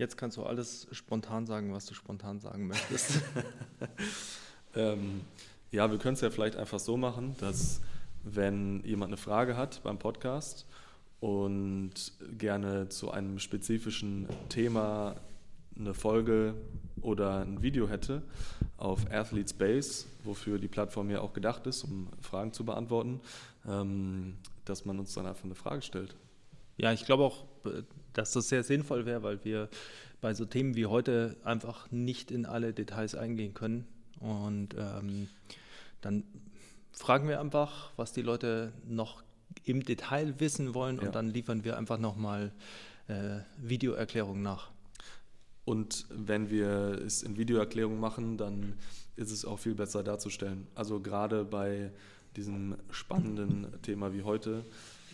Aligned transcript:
Jetzt 0.00 0.16
kannst 0.16 0.38
du 0.38 0.44
alles 0.44 0.86
spontan 0.92 1.44
sagen, 1.44 1.74
was 1.74 1.84
du 1.84 1.92
spontan 1.92 2.40
sagen 2.40 2.66
möchtest. 2.66 3.20
ähm, 4.74 5.20
ja, 5.72 5.90
wir 5.90 5.98
können 5.98 6.14
es 6.14 6.22
ja 6.22 6.30
vielleicht 6.30 6.56
einfach 6.56 6.78
so 6.78 6.96
machen, 6.96 7.36
dass 7.38 7.82
wenn 8.24 8.82
jemand 8.82 9.10
eine 9.10 9.18
Frage 9.18 9.58
hat 9.58 9.82
beim 9.82 9.98
Podcast 9.98 10.64
und 11.20 12.14
gerne 12.38 12.88
zu 12.88 13.10
einem 13.10 13.38
spezifischen 13.38 14.26
Thema 14.48 15.16
eine 15.78 15.92
Folge 15.92 16.54
oder 17.02 17.42
ein 17.42 17.60
Video 17.60 17.86
hätte 17.86 18.22
auf 18.78 19.04
Athletes 19.12 19.52
Base, 19.52 20.06
wofür 20.24 20.58
die 20.58 20.68
Plattform 20.68 21.10
ja 21.10 21.20
auch 21.20 21.34
gedacht 21.34 21.66
ist, 21.66 21.84
um 21.84 22.08
Fragen 22.22 22.54
zu 22.54 22.64
beantworten, 22.64 23.20
ähm, 23.68 24.38
dass 24.64 24.86
man 24.86 24.98
uns 24.98 25.12
dann 25.12 25.26
einfach 25.26 25.44
eine 25.44 25.54
Frage 25.54 25.82
stellt. 25.82 26.16
Ja, 26.80 26.92
ich 26.92 27.04
glaube 27.04 27.24
auch, 27.24 27.44
dass 28.14 28.32
das 28.32 28.48
sehr 28.48 28.62
sinnvoll 28.62 29.04
wäre, 29.04 29.22
weil 29.22 29.44
wir 29.44 29.68
bei 30.22 30.32
so 30.32 30.46
Themen 30.46 30.76
wie 30.76 30.86
heute 30.86 31.36
einfach 31.44 31.90
nicht 31.90 32.30
in 32.30 32.46
alle 32.46 32.72
Details 32.72 33.14
eingehen 33.14 33.52
können. 33.52 33.86
Und 34.18 34.74
ähm, 34.78 35.28
dann 36.00 36.24
fragen 36.92 37.28
wir 37.28 37.38
einfach, 37.38 37.92
was 37.96 38.12
die 38.12 38.22
Leute 38.22 38.72
noch 38.86 39.22
im 39.64 39.82
Detail 39.82 40.40
wissen 40.40 40.74
wollen 40.74 40.96
ja. 40.96 41.02
und 41.02 41.14
dann 41.14 41.28
liefern 41.28 41.64
wir 41.64 41.76
einfach 41.76 41.98
nochmal 41.98 42.50
äh, 43.08 43.40
Videoerklärungen 43.58 44.42
nach. 44.42 44.70
Und 45.66 46.06
wenn 46.08 46.48
wir 46.48 46.98
es 47.04 47.22
in 47.22 47.36
Videoerklärungen 47.36 48.00
machen, 48.00 48.38
dann 48.38 48.74
ist 49.16 49.30
es 49.30 49.44
auch 49.44 49.58
viel 49.58 49.74
besser 49.74 50.02
darzustellen. 50.02 50.66
Also 50.74 51.00
gerade 51.00 51.44
bei 51.44 51.90
diesem 52.36 52.76
spannenden 52.90 53.66
Thema 53.82 54.14
wie 54.14 54.22
heute. 54.22 54.64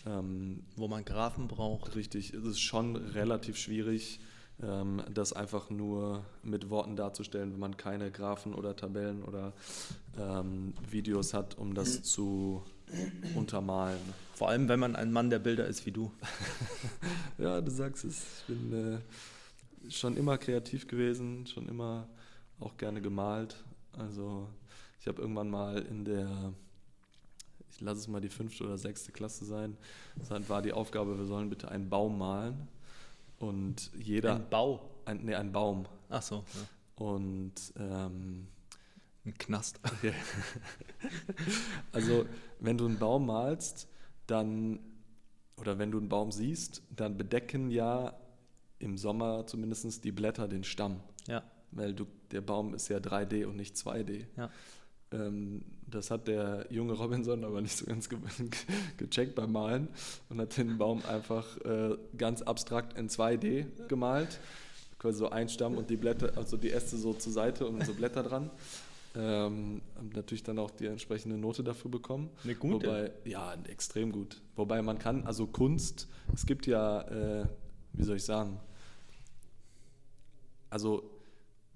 Ähm, 0.07 0.63
Wo 0.75 0.87
man 0.87 1.03
Graphen 1.03 1.47
braucht. 1.47 1.95
Richtig, 1.95 2.33
ist 2.33 2.45
es 2.45 2.59
schon 2.59 2.95
relativ 2.95 3.57
schwierig, 3.57 4.19
ähm, 4.61 5.03
das 5.13 5.33
einfach 5.33 5.69
nur 5.69 6.23
mit 6.43 6.69
Worten 6.69 6.95
darzustellen, 6.95 7.51
wenn 7.53 7.59
man 7.59 7.77
keine 7.77 8.11
Graphen 8.11 8.53
oder 8.53 8.75
Tabellen 8.75 9.23
oder 9.23 9.53
ähm, 10.17 10.73
Videos 10.89 11.33
hat, 11.33 11.57
um 11.57 11.73
das 11.73 12.03
zu 12.03 12.63
untermalen. 13.35 13.99
Vor 14.33 14.49
allem, 14.49 14.69
wenn 14.69 14.79
man 14.79 14.95
ein 14.95 15.11
Mann 15.11 15.29
der 15.29 15.39
Bilder 15.39 15.67
ist 15.67 15.85
wie 15.85 15.91
du. 15.91 16.11
ja, 17.37 17.59
du 17.59 17.69
sagst 17.69 18.05
es. 18.05 18.23
Ich 18.39 18.45
bin 18.45 18.73
äh, 18.73 19.91
schon 19.91 20.15
immer 20.15 20.37
kreativ 20.37 20.87
gewesen, 20.87 21.45
schon 21.47 21.67
immer 21.67 22.07
auch 22.59 22.77
gerne 22.77 23.01
gemalt. 23.01 23.63
Also 23.93 24.47
ich 24.99 25.07
habe 25.07 25.21
irgendwann 25.21 25.49
mal 25.49 25.79
in 25.79 26.05
der 26.05 26.53
ich 27.77 27.81
lasse 27.81 27.99
es 27.99 28.07
mal 28.07 28.21
die 28.21 28.29
fünfte 28.29 28.63
oder 28.63 28.77
sechste 28.77 29.11
Klasse 29.11 29.45
sein, 29.45 29.77
dann 30.29 30.49
war 30.49 30.63
die 30.63 30.73
Aufgabe, 30.73 31.17
wir 31.17 31.25
sollen 31.25 31.49
bitte 31.49 31.69
einen 31.69 31.89
Baum 31.89 32.17
malen. 32.17 32.67
Und 33.37 33.91
jeder. 33.95 34.35
Ein 34.35 34.49
Bau? 34.49 34.89
Ein, 35.05 35.23
nee, 35.23 35.35
ein 35.35 35.51
Baum. 35.51 35.85
Ach 36.09 36.21
so. 36.21 36.35
Ja. 36.37 37.05
Und. 37.05 37.53
Ähm, 37.77 38.47
ein 39.25 39.37
Knast. 39.37 39.79
also, 41.91 42.25
wenn 42.59 42.77
du 42.77 42.85
einen 42.85 42.97
Baum 42.97 43.27
malst, 43.27 43.87
dann. 44.25 44.79
Oder 45.57 45.77
wenn 45.77 45.91
du 45.91 45.99
einen 45.99 46.09
Baum 46.09 46.31
siehst, 46.31 46.81
dann 46.95 47.17
bedecken 47.17 47.69
ja 47.69 48.15
im 48.79 48.97
Sommer 48.97 49.45
zumindest 49.47 50.03
die 50.03 50.11
Blätter 50.11 50.47
den 50.47 50.63
Stamm. 50.63 50.99
Ja. 51.27 51.43
Weil 51.71 51.93
du, 51.93 52.05
der 52.31 52.41
Baum 52.41 52.73
ist 52.73 52.87
ja 52.89 52.97
3D 52.97 53.45
und 53.45 53.55
nicht 53.55 53.75
2D. 53.75 54.25
Ja. 54.35 54.49
Ähm, 55.11 55.63
das 55.89 56.11
hat 56.11 56.27
der 56.27 56.67
junge 56.69 56.93
Robinson 56.93 57.45
aber 57.45 57.61
nicht 57.61 57.77
so 57.77 57.85
ganz 57.85 58.09
ge 58.09 58.19
gecheckt 58.97 59.35
beim 59.35 59.51
Malen 59.51 59.87
und 60.29 60.41
hat 60.41 60.57
den 60.57 60.77
Baum 60.77 61.01
einfach 61.05 61.57
äh, 61.63 61.97
ganz 62.17 62.41
abstrakt 62.41 62.97
in 62.97 63.09
2D 63.09 63.87
gemalt. 63.87 64.39
Quasi 64.99 65.19
so 65.19 65.29
ein 65.29 65.47
Stamm 65.47 65.77
und 65.77 65.89
die 65.89 65.95
Blätter, 65.95 66.33
also 66.35 66.57
die 66.57 66.71
Äste 66.71 66.97
so 66.97 67.13
zur 67.13 67.31
Seite 67.31 67.67
und 67.67 67.85
so 67.85 67.93
Blätter 67.93 68.23
dran. 68.23 68.49
Ähm, 69.15 69.81
natürlich 70.13 70.43
dann 70.43 70.59
auch 70.59 70.71
die 70.71 70.87
entsprechende 70.87 71.37
Note 71.37 71.63
dafür 71.63 71.89
bekommen. 71.89 72.29
Eine 72.43 72.55
gute? 72.55 72.87
Wobei, 72.87 73.11
ja, 73.23 73.55
extrem 73.67 74.11
gut. 74.11 74.41
Wobei 74.55 74.81
man 74.81 74.99
kann, 74.99 75.25
also 75.25 75.47
Kunst, 75.47 76.07
es 76.33 76.45
gibt 76.45 76.67
ja, 76.67 77.01
äh, 77.01 77.45
wie 77.93 78.03
soll 78.03 78.17
ich 78.17 78.23
sagen, 78.23 78.59
also 80.69 81.09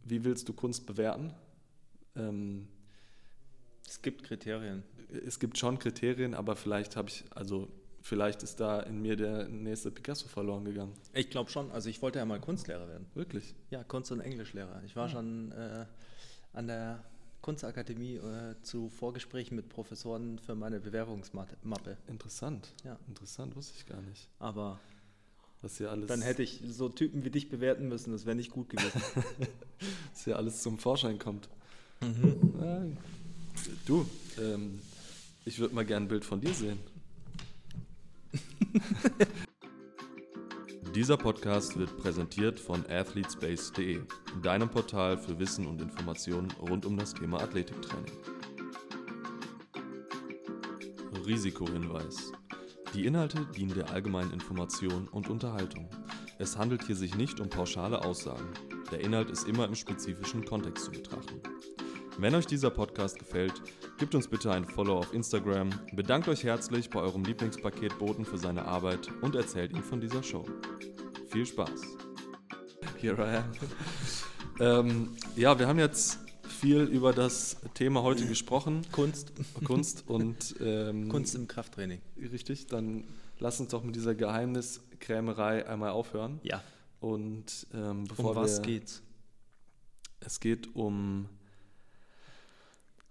wie 0.04 0.24
willst 0.24 0.50
du 0.50 0.54
Kunst 0.54 0.86
bewerten? 0.86 1.34
Ähm, 2.16 2.68
es 3.92 4.02
gibt 4.02 4.24
Kriterien. 4.24 4.84
Es 5.28 5.38
gibt 5.38 5.58
schon 5.58 5.78
Kriterien, 5.78 6.34
aber 6.34 6.56
vielleicht 6.56 6.96
habe 6.96 7.10
ich, 7.10 7.26
also 7.32 7.68
vielleicht 8.02 8.42
ist 8.42 8.62
da 8.62 8.80
in 8.80 9.02
mir 9.02 9.18
der 9.18 9.50
nächste 9.50 9.92
Picasso 9.92 10.30
verloren 10.30 10.64
gegangen. 10.64 10.94
Ich 11.14 11.30
glaube 11.30 11.52
schon. 11.52 11.70
Also 11.72 11.90
ich 11.90 12.02
wollte 12.02 12.20
ja 12.20 12.26
mal 12.26 12.40
Kunstlehrer 12.40 12.88
werden. 12.88 13.06
Wirklich? 13.16 13.54
Ja, 13.70 13.84
Kunst- 13.84 14.14
und 14.14 14.22
Englischlehrer. 14.22 14.82
Ich 14.86 14.96
war 14.96 15.08
ja. 15.08 15.12
schon 15.12 15.52
äh, 15.52 15.86
an 16.54 16.68
der 16.68 17.04
Kunstakademie 17.42 18.16
äh, 18.16 18.56
zu 18.62 18.88
Vorgesprächen 18.88 19.58
mit 19.58 19.68
Professoren 19.68 20.40
für 20.40 20.56
meine 20.56 20.80
Bewerbungsmappe. 20.80 21.98
Interessant. 22.08 22.70
Ja. 22.86 22.98
Interessant, 23.10 23.58
wusste 23.58 23.74
ich 23.78 23.86
gar 23.86 24.02
nicht. 24.02 24.30
Aber 24.40 24.80
was 25.62 25.78
hier 25.78 25.92
alles 25.92 26.08
dann 26.08 26.22
hätte 26.22 26.44
ich 26.44 26.62
so 26.66 26.88
Typen 26.88 27.26
wie 27.26 27.30
dich 27.30 27.50
bewerten 27.50 27.90
müssen, 27.90 28.14
das 28.14 28.26
wäre 28.26 28.38
nicht 28.38 28.52
gut 28.52 28.70
gewesen. 28.70 29.02
Was 30.14 30.24
hier 30.26 30.38
alles 30.38 30.62
zum 30.62 30.78
Vorschein 30.78 31.20
kommt. 31.20 31.50
Mhm. 32.02 32.54
Ja, 32.62 32.84
Du, 33.86 34.06
ähm, 34.40 34.80
ich 35.46 35.60
würde 35.60 35.76
mal 35.76 35.86
gerne 35.86 36.06
ein 36.06 36.10
Bild 36.10 36.26
von 36.26 36.42
dir 36.42 36.54
sehen. 36.54 36.80
Dieser 40.96 41.18
Podcast 41.18 41.78
wird 41.78 41.98
präsentiert 41.98 42.60
von 42.60 42.86
athletespace.de, 42.86 44.02
deinem 44.44 44.70
Portal 44.70 45.18
für 45.18 45.40
Wissen 45.40 45.66
und 45.66 45.82
Informationen 45.82 46.52
rund 46.52 46.86
um 46.86 46.98
das 46.98 47.14
Thema 47.14 47.42
Athletiktraining. 47.42 48.12
Risikohinweis. 51.26 52.32
Die 52.94 53.06
Inhalte 53.06 53.48
dienen 53.56 53.74
der 53.74 53.90
allgemeinen 53.90 54.34
Information 54.34 55.08
und 55.08 55.30
Unterhaltung. 55.30 55.90
Es 56.40 56.58
handelt 56.58 56.86
hier 56.86 56.96
sich 56.96 57.16
nicht 57.16 57.40
um 57.40 57.50
pauschale 57.50 58.04
Aussagen. 58.04 58.50
Der 58.92 59.00
Inhalt 59.00 59.30
ist 59.30 59.48
immer 59.48 59.66
im 59.66 59.76
spezifischen 59.76 60.44
Kontext 60.44 60.86
zu 60.86 60.92
betrachten. 60.92 61.42
Wenn 62.18 62.36
euch 62.36 62.46
dieser 62.46 62.70
Podcast 62.70 63.18
gefällt, 63.18 63.54
gebt 63.98 64.14
uns 64.14 64.28
bitte 64.28 64.52
ein 64.52 64.66
Follow 64.66 65.00
auf 65.00 65.14
Instagram, 65.14 65.70
bedankt 65.94 66.28
euch 66.28 66.44
herzlich 66.44 66.90
bei 66.90 67.00
eurem 67.00 67.24
Lieblingspaketboten 67.24 68.26
für 68.26 68.38
seine 68.38 68.66
Arbeit 68.66 69.10
und 69.22 69.36
erzählt 69.36 69.72
ihm 69.72 69.82
von 69.82 70.02
dieser 70.02 70.22
Show. 70.22 70.46
Viel 71.30 71.46
Spaß. 71.46 71.82
Here 73.00 73.16
I 73.16 73.38
am. 73.38 73.52
ähm, 74.90 75.10
ja, 75.36 75.58
wir 75.58 75.68
haben 75.68 75.80
jetzt 75.80 76.20
viel 76.48 76.82
über 76.82 77.14
das 77.14 77.58
Thema 77.74 78.04
heute 78.04 78.28
gesprochen. 78.28 78.82
Kunst. 78.92 79.32
Kunst 79.64 80.04
und 80.08 80.56
ähm, 80.60 81.10
Kunst 81.10 81.34
im 81.34 81.48
Krafttraining. 81.48 82.02
Richtig, 82.18 82.68
dann 82.68 83.06
lass 83.40 83.60
uns 83.60 83.70
doch 83.70 83.84
mit 83.84 83.96
dieser 83.96 84.16
Geheimniskrämerei 84.16 85.68
einmal 85.68 85.92
aufhören. 85.92 86.40
Ja. 86.44 86.62
Und 87.00 87.66
ähm, 87.74 88.04
bevor 88.04 88.32
um 88.32 88.36
was 88.36 88.58
wir, 88.58 88.64
geht's? 88.64 89.02
Es 90.20 90.40
geht 90.40 90.76
um 90.76 91.28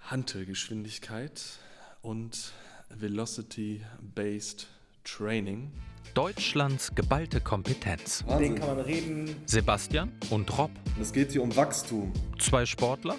Hantelgeschwindigkeit 0.00 1.40
und 2.02 2.52
Velocity-Based 2.90 4.66
Training. 5.04 5.70
Deutschlands 6.14 6.94
geballte 6.94 7.40
Kompetenz. 7.40 8.24
Wahnsinn. 8.26 8.54
Den 8.54 8.60
kann 8.60 8.76
man 8.76 8.84
reden. 8.84 9.36
Sebastian 9.46 10.12
und 10.30 10.58
Rob. 10.58 10.70
Es 11.00 11.12
geht 11.12 11.32
hier 11.32 11.42
um 11.42 11.54
Wachstum. 11.54 12.12
Zwei 12.38 12.66
Sportler. 12.66 13.16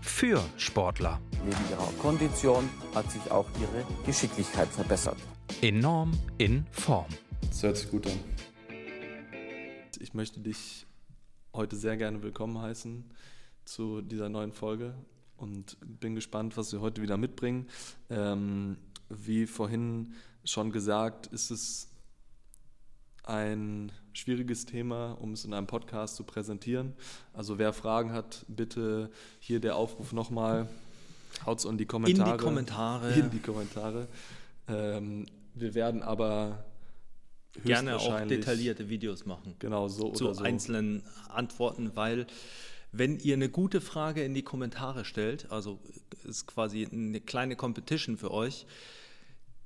Für 0.00 0.42
Sportler. 0.56 1.20
Neben 1.44 1.70
ihrer 1.70 1.92
Kondition 2.00 2.68
hat 2.94 3.10
sich 3.10 3.28
auch 3.30 3.48
ihre 3.60 3.84
Geschicklichkeit 4.06 4.68
verbessert. 4.68 5.16
Enorm 5.60 6.12
in 6.38 6.64
Form. 6.70 7.08
Das 7.48 7.62
hört 7.64 7.76
sich 7.76 7.90
gut 7.90 8.06
an. 8.06 8.18
Ich 9.98 10.14
möchte 10.14 10.40
dich 10.40 10.86
heute 11.52 11.76
sehr 11.76 11.96
gerne 11.96 12.22
willkommen 12.22 12.60
heißen 12.60 13.04
zu 13.64 14.02
dieser 14.02 14.28
neuen 14.28 14.52
Folge 14.52 14.94
und 15.36 15.76
bin 15.80 16.14
gespannt, 16.14 16.56
was 16.56 16.72
wir 16.72 16.80
heute 16.80 17.02
wieder 17.02 17.16
mitbringen. 17.16 17.68
Ähm, 18.10 18.76
wie 19.08 19.46
vorhin 19.46 20.14
schon 20.44 20.70
gesagt, 20.70 21.26
ist 21.28 21.50
es 21.50 21.88
ein 23.24 23.92
schwieriges 24.12 24.66
Thema, 24.66 25.12
um 25.12 25.32
es 25.32 25.44
in 25.44 25.54
einem 25.54 25.66
Podcast 25.66 26.16
zu 26.16 26.24
präsentieren. 26.24 26.94
Also 27.32 27.58
wer 27.58 27.72
Fragen 27.72 28.12
hat, 28.12 28.44
bitte 28.48 29.10
hier 29.38 29.60
der 29.60 29.76
Aufruf 29.76 30.12
nochmal, 30.12 30.68
haut 31.46 31.58
es 31.58 31.64
in 31.64 31.78
die 31.78 31.86
Kommentare. 31.86 32.30
In 32.30 32.36
die 32.36 32.44
Kommentare. 32.44 33.12
In 33.12 33.30
die 33.30 33.38
Kommentare. 33.38 34.08
Ähm, 34.68 35.26
wir 35.54 35.74
werden 35.74 36.02
aber 36.02 36.64
gerne 37.64 37.96
auch 37.96 38.20
detaillierte 38.26 38.88
Videos 38.88 39.26
machen. 39.26 39.54
Genau, 39.58 39.88
so 39.88 40.10
zu 40.10 40.24
oder 40.26 40.34
so. 40.34 40.44
einzelnen 40.44 41.02
Antworten, 41.28 41.92
weil 41.94 42.26
wenn 42.92 43.18
ihr 43.18 43.34
eine 43.34 43.48
gute 43.48 43.80
Frage 43.80 44.22
in 44.22 44.34
die 44.34 44.42
Kommentare 44.42 45.04
stellt, 45.04 45.50
also 45.50 45.80
ist 46.24 46.46
quasi 46.46 46.86
eine 46.90 47.20
kleine 47.20 47.56
Competition 47.56 48.16
für 48.16 48.30
euch, 48.30 48.66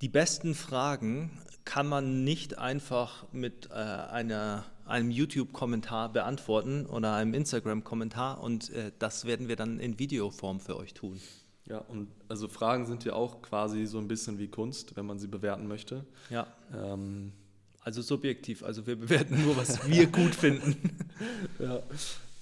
die 0.01 0.09
besten 0.09 0.55
Fragen 0.55 1.31
kann 1.65 1.89
man 1.89 2.23
nicht 2.23 2.59
einfach 2.59 3.27
mit 3.33 3.71
äh, 3.71 3.75
einer, 3.75 4.65
einem 4.85 5.11
YouTube-Kommentar 5.11 6.13
beantworten 6.13 6.87
oder 6.87 7.15
einem 7.15 7.35
Instagram-Kommentar 7.35 8.41
und 8.41 8.71
äh, 8.71 8.93
das 8.99 9.25
werden 9.25 9.49
wir 9.49 9.57
dann 9.57 9.81
in 9.81 9.99
Videoform 9.99 10.61
für 10.61 10.77
euch 10.77 10.95
tun. 10.95 11.21
Ja, 11.69 11.79
und 11.79 12.09
also 12.29 12.47
Fragen 12.47 12.87
sind 12.87 13.05
ja 13.05 13.15
auch 13.15 13.43
quasi 13.43 13.87
so 13.87 13.99
ein 13.99 14.07
bisschen 14.07 14.39
wie 14.39 14.47
Kunst, 14.47 14.95
wenn 14.97 15.05
man 15.05 15.19
sie 15.19 15.27
bewerten 15.27 15.67
möchte. 15.67 16.07
Ja. 16.31 16.47
Ähm, 16.73 17.33
Also 17.81 18.03
subjektiv, 18.03 18.63
also 18.63 18.87
wir 18.87 18.97
bewerten 18.97 19.43
nur, 19.43 19.57
was 19.57 19.89
wir 19.89 20.07
gut 20.07 20.35
finden. 20.35 20.97
ja. 21.59 21.83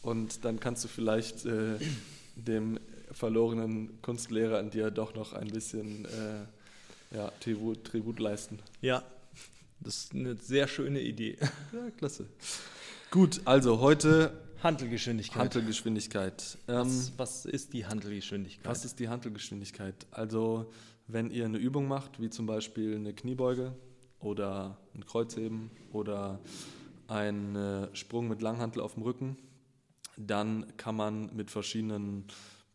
Und 0.04 0.44
dann 0.44 0.60
kannst 0.60 0.84
du 0.84 0.88
vielleicht 0.88 1.46
äh, 1.46 1.78
dem 2.36 2.78
verlorenen 3.10 4.02
Kunstlehrer 4.02 4.60
in 4.60 4.70
dir 4.70 4.90
doch 4.90 5.14
noch 5.14 5.32
ein 5.32 5.48
bisschen 5.48 6.04
äh, 6.04 7.16
ja, 7.16 7.32
Tribut, 7.40 7.84
Tribut 7.84 8.18
leisten. 8.18 8.58
Ja, 8.82 9.02
das 9.80 10.04
ist 10.04 10.14
eine 10.14 10.36
sehr 10.36 10.68
schöne 10.68 11.00
Idee. 11.00 11.38
Ja, 11.72 11.90
klasse. 11.96 12.26
Gut, 13.10 13.40
also 13.46 13.80
heute 13.80 14.32
Handelgeschwindigkeit. 14.62 15.40
Handelgeschwindigkeit. 15.40 16.58
Ähm, 16.68 16.80
was, 16.86 17.12
was 17.16 17.46
ist 17.46 17.72
die 17.72 17.86
Handelgeschwindigkeit? 17.86 18.66
Was 18.66 18.84
ist 18.84 18.98
die 19.00 19.08
Handelgeschwindigkeit? 19.08 19.94
Also, 20.10 20.70
wenn 21.06 21.30
ihr 21.30 21.46
eine 21.46 21.58
Übung 21.58 21.88
macht, 21.88 22.20
wie 22.20 22.28
zum 22.28 22.44
Beispiel 22.44 22.96
eine 22.96 23.14
Kniebeuge 23.14 23.74
oder 24.20 24.76
ein 24.94 25.06
Kreuzheben 25.06 25.70
oder 25.92 26.40
einen 27.08 27.88
Sprung 27.94 28.28
mit 28.28 28.42
Langhantel 28.42 28.82
auf 28.82 28.94
dem 28.94 29.02
Rücken, 29.02 29.36
dann 30.16 30.76
kann 30.76 30.96
man 30.96 31.34
mit 31.34 31.50
verschiedenen 31.50 32.25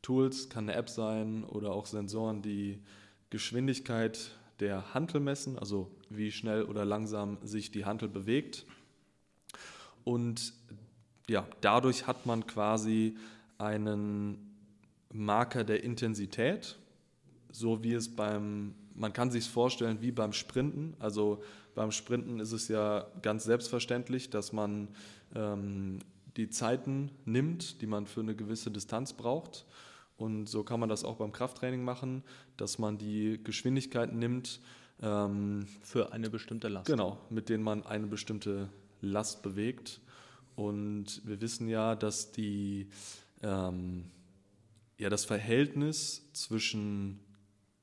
Tools, 0.02 0.50
kann 0.50 0.70
eine 0.70 0.78
App 0.78 0.90
sein 0.90 1.44
oder 1.44 1.72
auch 1.72 1.86
Sensoren, 1.86 2.42
die 2.42 2.82
Geschwindigkeit 3.30 4.32
der 4.60 4.94
Hantel 4.94 5.22
messen, 5.22 5.58
also 5.58 5.92
wie 6.10 6.32
schnell 6.32 6.64
oder 6.64 6.86
langsam 6.86 7.38
sich 7.44 7.72
die 7.72 7.86
Hantel 7.86 8.10
bewegt. 8.10 8.66
Und 10.04 10.54
ja, 11.28 11.48
dadurch 11.62 12.08
hat 12.08 12.26
man 12.26 12.48
quasi 12.48 13.16
einen 13.58 14.56
Marker 15.12 15.64
der 15.64 15.84
Intensität, 15.84 16.78
so 17.52 17.84
wie 17.84 17.94
es 17.94 18.16
beim, 18.16 18.76
man 18.96 19.14
kann 19.14 19.32
sich 19.32 19.48
vorstellen 19.48 20.02
wie 20.02 20.12
beim 20.12 20.34
Sprinten. 20.34 20.96
Also 21.00 21.42
beim 21.76 21.92
Sprinten 21.92 22.40
ist 22.40 22.52
es 22.52 22.68
ja 22.68 23.08
ganz 23.22 23.44
selbstverständlich, 23.44 24.30
dass 24.30 24.54
man 24.54 24.90
ähm, 25.36 26.00
die 26.40 26.50
Zeiten 26.50 27.12
nimmt, 27.26 27.82
die 27.82 27.86
man 27.86 28.08
für 28.08 28.22
eine 28.22 28.34
gewisse 28.34 28.72
Distanz 28.72 29.12
braucht. 29.12 29.66
Und 30.16 30.48
so 30.48 30.64
kann 30.64 30.80
man 30.80 30.88
das 30.88 31.04
auch 31.04 31.18
beim 31.18 31.34
Krafttraining 31.34 31.84
machen, 31.84 32.24
dass 32.56 32.80
man 32.80 32.98
die 32.98 33.42
Geschwindigkeiten 33.44 34.18
nimmt. 34.18 34.62
Ähm, 35.02 35.68
für 35.82 36.14
eine 36.14 36.30
bestimmte 36.30 36.68
Last. 36.68 36.88
Genau, 36.88 37.18
mit 37.30 37.50
denen 37.50 37.64
man 37.64 37.86
eine 37.86 38.08
bestimmte 38.08 38.70
Last 39.02 39.44
bewegt. 39.44 40.00
Und 40.56 41.22
wir 41.26 41.42
wissen 41.42 41.68
ja, 41.68 41.96
dass 41.96 42.32
die, 42.32 42.88
ähm, 43.42 44.06
ja, 44.98 45.10
das 45.10 45.26
Verhältnis 45.26 46.30
zwischen 46.34 47.20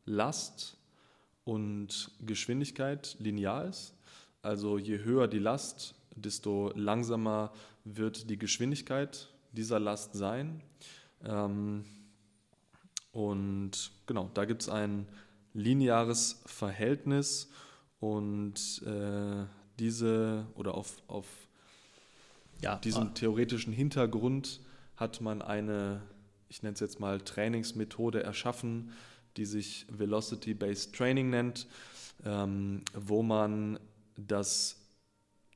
Last 0.07 0.79
und 1.45 2.11
Geschwindigkeit 2.21 3.17
linear 3.19 3.67
ist. 3.67 3.95
Also 4.41 4.79
je 4.79 4.99
höher 4.99 5.29
die 5.29 5.39
Last, 5.39 5.95
desto 6.15 6.73
langsamer 6.75 7.53
wird 7.87 8.29
die 8.29 8.37
Geschwindigkeit 8.37 9.33
dieser 9.53 9.79
Last 9.79 10.15
sein. 10.15 10.61
Ähm, 11.25 11.85
und 13.13 13.93
genau, 14.07 14.31
da 14.35 14.45
gibt 14.45 14.63
es 14.63 14.69
ein 14.69 15.09
lineares 15.55 16.43
Verhältnis 16.45 17.49
und 18.01 18.83
äh, 18.85 19.45
diese 19.79 20.47
oder 20.55 20.75
auf, 20.75 21.03
auf 21.07 21.27
ja, 22.61 22.77
diesem 22.77 23.09
ah. 23.09 23.11
theoretischen 23.15 23.73
Hintergrund 23.73 24.61
hat 24.97 25.21
man 25.21 25.41
eine, 25.41 26.03
ich 26.49 26.63
nenne 26.63 26.75
es 26.75 26.81
jetzt 26.81 27.01
mal 27.01 27.21
Trainingsmethode 27.21 28.23
erschaffen, 28.23 28.93
die 29.37 29.47
sich 29.47 29.87
Velocity-Based 29.91 30.95
Training 30.95 31.31
nennt, 31.31 31.67
ähm, 32.25 32.83
wo 32.95 33.23
man 33.23 33.79
das 34.17 34.86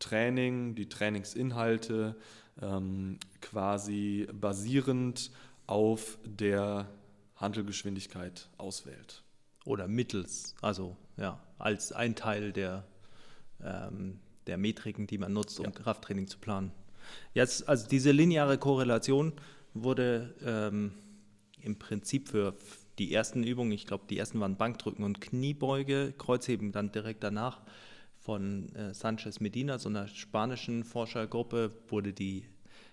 Training, 0.00 0.74
die 0.74 0.88
Trainingsinhalte 0.88 2.16
ähm, 2.60 3.18
quasi 3.40 4.26
basierend 4.32 5.30
auf 5.66 6.18
der 6.24 6.88
Handelgeschwindigkeit 7.36 8.48
auswählt. 8.58 9.22
Oder 9.64 9.86
mittels, 9.86 10.54
also 10.60 10.96
ja, 11.16 11.40
als 11.58 11.92
ein 11.92 12.16
Teil 12.16 12.52
der, 12.52 12.84
ähm, 13.62 14.18
der 14.46 14.56
Metriken, 14.56 15.06
die 15.06 15.18
man 15.18 15.32
nutzt, 15.32 15.60
um 15.60 15.66
ja. 15.66 15.70
Krafttraining 15.70 16.26
zu 16.26 16.38
planen. 16.38 16.72
Jetzt, 17.34 17.68
also 17.68 17.86
diese 17.88 18.10
lineare 18.10 18.58
Korrelation 18.58 19.32
wurde 19.74 20.34
ähm, 20.44 20.92
im 21.60 21.78
Prinzip 21.78 22.28
für 22.28 22.56
die 22.98 23.14
ersten 23.14 23.42
Übungen, 23.42 23.72
ich 23.72 23.86
glaube, 23.86 24.04
die 24.10 24.18
ersten 24.18 24.40
waren 24.40 24.56
Bankdrücken 24.56 25.04
und 25.04 25.20
Kniebeuge, 25.20 26.12
Kreuzheben 26.16 26.72
dann 26.72 26.92
direkt 26.92 27.22
danach 27.22 27.62
von 28.20 28.74
äh, 28.74 28.94
Sanchez 28.94 29.40
Medina, 29.40 29.78
so 29.78 29.88
einer 29.88 30.06
spanischen 30.08 30.84
Forschergruppe, 30.84 31.72
wurde 31.88 32.12
die 32.12 32.44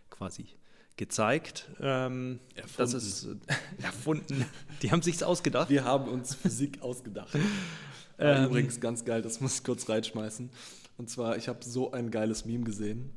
quasi 0.09 0.47
gezeigt. 0.95 1.69
Ähm, 1.79 2.39
erfunden. 2.55 2.77
Das 2.77 2.93
ist 2.93 3.27
erfunden. 3.81 4.45
Die 4.81 4.91
haben 4.91 5.01
sich's 5.01 5.23
ausgedacht. 5.23 5.69
Wir 5.69 5.83
haben 5.83 6.09
uns 6.09 6.33
Physik 6.33 6.81
ausgedacht. 6.81 7.37
ähm, 8.19 8.45
übrigens 8.45 8.79
ganz 8.79 9.05
geil, 9.05 9.21
das 9.21 9.41
muss 9.41 9.59
ich 9.59 9.63
kurz 9.63 9.87
reinschmeißen. 9.87 10.49
Und 10.97 11.09
zwar, 11.09 11.37
ich 11.37 11.47
habe 11.47 11.63
so 11.63 11.91
ein 11.91 12.09
geiles 12.09 12.45
Meme 12.45 12.63
gesehen. 12.63 13.11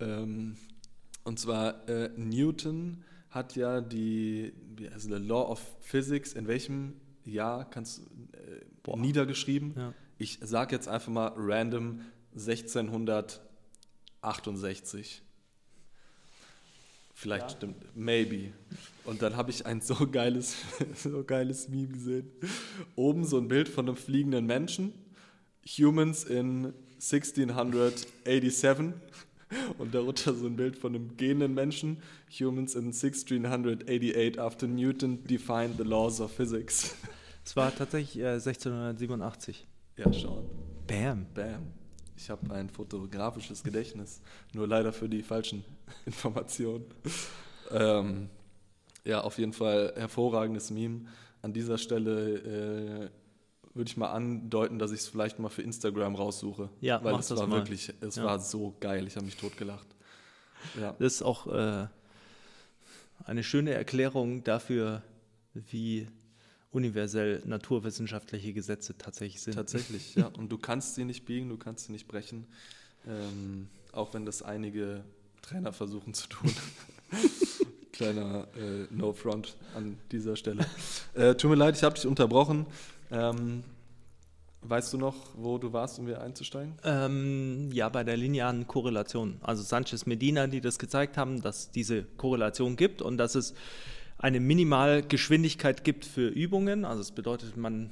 Ähm, 0.00 0.56
und 1.24 1.38
zwar, 1.38 1.86
äh, 1.88 2.08
Newton 2.16 3.04
hat 3.30 3.56
ja 3.56 3.80
die, 3.82 4.54
also 4.92 5.14
the 5.14 5.22
Law 5.22 5.50
of 5.50 5.60
Physics, 5.80 6.32
in 6.32 6.46
welchem 6.46 6.94
Jahr 7.24 7.68
kannst 7.68 7.98
du 8.84 8.92
äh, 8.92 8.96
niedergeschrieben? 8.96 9.74
Ja. 9.76 9.94
Ich 10.18 10.38
sage 10.42 10.74
jetzt 10.74 10.88
einfach 10.88 11.12
mal 11.12 11.32
random 11.36 12.00
1668. 12.34 15.22
Vielleicht 17.14 17.44
ja. 17.44 17.50
stimmt, 17.50 17.76
maybe. 17.94 18.52
Und 19.04 19.22
dann 19.22 19.36
habe 19.36 19.50
ich 19.50 19.64
ein 19.66 19.80
so 19.80 20.06
geiles, 20.06 20.56
so 20.94 21.24
geiles 21.24 21.68
Meme 21.68 21.88
gesehen. 21.88 22.30
Oben 22.96 23.24
so 23.24 23.38
ein 23.38 23.48
Bild 23.48 23.68
von 23.68 23.88
einem 23.88 23.96
fliegenden 23.96 24.46
Menschen. 24.46 24.92
Humans 25.78 26.24
in 26.24 26.72
1687. 26.94 28.94
Und 29.78 29.94
darunter 29.94 30.34
so 30.34 30.46
ein 30.46 30.56
Bild 30.56 30.76
von 30.76 30.94
einem 30.94 31.16
gehenden 31.16 31.54
Menschen. 31.54 32.02
Humans 32.38 32.74
in 32.74 32.86
1688 32.86 34.40
after 34.40 34.66
Newton 34.66 35.24
defined 35.24 35.78
the 35.78 35.84
laws 35.84 36.20
of 36.20 36.32
physics. 36.32 36.94
Es 37.44 37.56
war 37.56 37.74
tatsächlich 37.74 38.22
äh, 38.22 38.34
1687. 38.34 39.67
Ja, 39.98 40.12
schon. 40.12 40.44
Bam. 40.86 41.26
Bam. 41.34 41.72
Ich 42.16 42.30
habe 42.30 42.54
ein 42.54 42.68
fotografisches 42.70 43.62
Gedächtnis, 43.62 44.20
nur 44.54 44.66
leider 44.66 44.92
für 44.92 45.08
die 45.08 45.22
falschen 45.22 45.64
Informationen. 46.06 46.84
Ähm, 47.70 48.30
ja, 49.04 49.20
auf 49.20 49.38
jeden 49.38 49.52
Fall 49.52 49.92
hervorragendes 49.96 50.70
Meme. 50.70 51.06
An 51.42 51.52
dieser 51.52 51.78
Stelle 51.78 52.38
äh, 52.38 53.10
würde 53.74 53.90
ich 53.90 53.96
mal 53.96 54.12
andeuten, 54.12 54.78
dass 54.78 54.92
ich 54.92 55.00
es 55.00 55.08
vielleicht 55.08 55.38
mal 55.38 55.48
für 55.48 55.62
Instagram 55.62 56.14
raussuche. 56.14 56.68
Ja, 56.80 57.02
weil 57.02 57.16
es 57.16 57.30
war 57.36 57.46
mal. 57.46 57.56
wirklich, 57.56 57.92
es 58.00 58.16
ja. 58.16 58.24
war 58.24 58.38
so 58.38 58.76
geil. 58.80 59.06
Ich 59.06 59.16
habe 59.16 59.26
mich 59.26 59.36
totgelacht. 59.36 59.86
Ja. 60.80 60.94
Das 60.98 61.14
ist 61.14 61.22
auch 61.22 61.46
äh, 61.48 61.86
eine 63.24 63.42
schöne 63.42 63.72
Erklärung 63.72 64.44
dafür, 64.44 65.02
wie 65.54 66.08
universell 66.70 67.42
naturwissenschaftliche 67.46 68.52
Gesetze 68.52 68.96
tatsächlich 68.96 69.42
sind. 69.42 69.54
Tatsächlich, 69.54 70.14
ja. 70.14 70.26
Und 70.38 70.50
du 70.50 70.58
kannst 70.58 70.94
sie 70.94 71.04
nicht 71.04 71.24
biegen, 71.24 71.48
du 71.48 71.56
kannst 71.56 71.86
sie 71.86 71.92
nicht 71.92 72.08
brechen, 72.08 72.46
ähm, 73.06 73.68
auch 73.92 74.12
wenn 74.14 74.26
das 74.26 74.42
einige 74.42 75.04
Trainer 75.42 75.72
versuchen 75.72 76.14
zu 76.14 76.28
tun. 76.28 76.52
Kleiner 77.92 78.46
äh, 78.56 78.86
No-Front 78.90 79.56
an 79.74 79.98
dieser 80.12 80.36
Stelle. 80.36 80.64
Äh, 81.14 81.34
tut 81.34 81.50
mir 81.50 81.56
leid, 81.56 81.76
ich 81.76 81.82
habe 81.82 81.94
dich 81.94 82.06
unterbrochen. 82.06 82.66
Ähm, 83.10 83.64
weißt 84.62 84.92
du 84.92 84.98
noch, 84.98 85.14
wo 85.34 85.58
du 85.58 85.72
warst, 85.72 85.98
um 85.98 86.06
wieder 86.06 86.20
einzusteigen? 86.20 86.74
Ähm, 86.84 87.70
ja, 87.72 87.88
bei 87.88 88.04
der 88.04 88.16
linearen 88.16 88.66
Korrelation. 88.66 89.38
Also 89.40 89.62
Sanchez 89.62 90.06
Medina, 90.06 90.46
die 90.46 90.60
das 90.60 90.78
gezeigt 90.78 91.16
haben, 91.16 91.42
dass 91.42 91.70
diese 91.70 92.04
Korrelation 92.04 92.76
gibt 92.76 93.02
und 93.02 93.16
dass 93.18 93.34
es 93.34 93.54
eine 94.18 94.40
Minimalgeschwindigkeit 94.40 95.84
gibt 95.84 96.04
für 96.04 96.28
Übungen. 96.28 96.84
Also 96.84 97.00
das 97.00 97.12
bedeutet, 97.12 97.56
man 97.56 97.90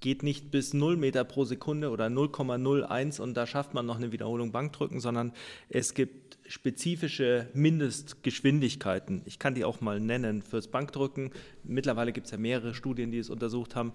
geht 0.00 0.22
nicht 0.22 0.50
bis 0.50 0.72
0 0.72 0.96
Meter 0.96 1.24
pro 1.24 1.44
Sekunde 1.44 1.90
oder 1.90 2.06
0,01 2.06 3.20
und 3.20 3.34
da 3.34 3.46
schafft 3.46 3.74
man 3.74 3.86
noch 3.86 3.96
eine 3.96 4.12
Wiederholung 4.12 4.52
Bankdrücken, 4.52 5.00
sondern 5.00 5.32
es 5.68 5.94
gibt 5.94 6.38
spezifische 6.46 7.48
Mindestgeschwindigkeiten. 7.54 9.22
Ich 9.24 9.38
kann 9.38 9.54
die 9.54 9.64
auch 9.64 9.80
mal 9.80 9.98
nennen 9.98 10.42
fürs 10.42 10.68
Bankdrücken. 10.68 11.30
Mittlerweile 11.64 12.12
gibt 12.12 12.26
es 12.26 12.30
ja 12.30 12.38
mehrere 12.38 12.74
Studien, 12.74 13.10
die 13.10 13.18
es 13.18 13.30
untersucht 13.30 13.74
haben. 13.74 13.92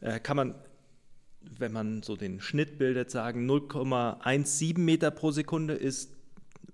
Äh, 0.00 0.20
kann 0.20 0.36
man 0.36 0.54
wenn 1.58 1.72
man 1.72 2.02
so 2.02 2.16
den 2.16 2.40
Schnitt 2.40 2.78
bildet, 2.78 3.10
sagen 3.10 3.48
0,17 3.48 4.78
Meter 4.80 5.10
pro 5.10 5.30
Sekunde 5.30 5.74
ist 5.74 6.15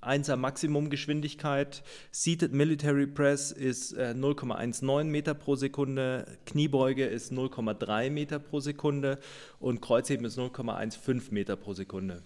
1er 0.02 0.36
Maximumgeschwindigkeit. 0.36 1.82
Seated 2.10 2.52
Military 2.52 3.06
Press 3.06 3.52
ist 3.52 3.92
äh, 3.92 4.14
0,19 4.16 5.04
Meter 5.04 5.34
pro 5.34 5.56
Sekunde, 5.56 6.26
Kniebeuge 6.46 7.06
ist 7.06 7.32
0,3 7.32 8.10
Meter 8.10 8.38
pro 8.38 8.60
Sekunde 8.60 9.18
und 9.58 9.80
Kreuzheben 9.80 10.26
ist 10.26 10.38
0,15 10.38 11.32
Meter 11.32 11.56
pro 11.56 11.72
Sekunde. 11.74 12.22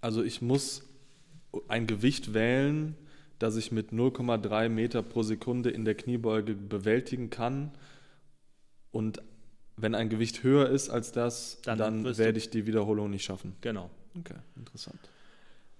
Also 0.00 0.22
ich 0.22 0.40
muss 0.40 0.82
ein 1.68 1.86
Gewicht 1.86 2.32
wählen, 2.32 2.96
das 3.38 3.56
ich 3.56 3.72
mit 3.72 3.90
0,3 3.90 4.68
Meter 4.68 5.02
pro 5.02 5.22
Sekunde 5.22 5.70
in 5.70 5.84
der 5.84 5.94
Kniebeuge 5.94 6.54
bewältigen 6.54 7.30
kann. 7.30 7.72
Und 8.92 9.22
wenn 9.76 9.94
ein 9.94 10.08
Gewicht 10.08 10.42
höher 10.42 10.68
ist 10.68 10.90
als 10.90 11.12
das, 11.12 11.58
Dann 11.64 11.78
dann, 11.78 12.18
werde 12.18 12.38
ich 12.38 12.50
die 12.50 12.66
Wiederholung 12.66 13.10
nicht 13.10 13.24
schaffen. 13.24 13.56
Genau. 13.60 13.90
Okay, 14.18 14.34
interessant. 14.56 14.98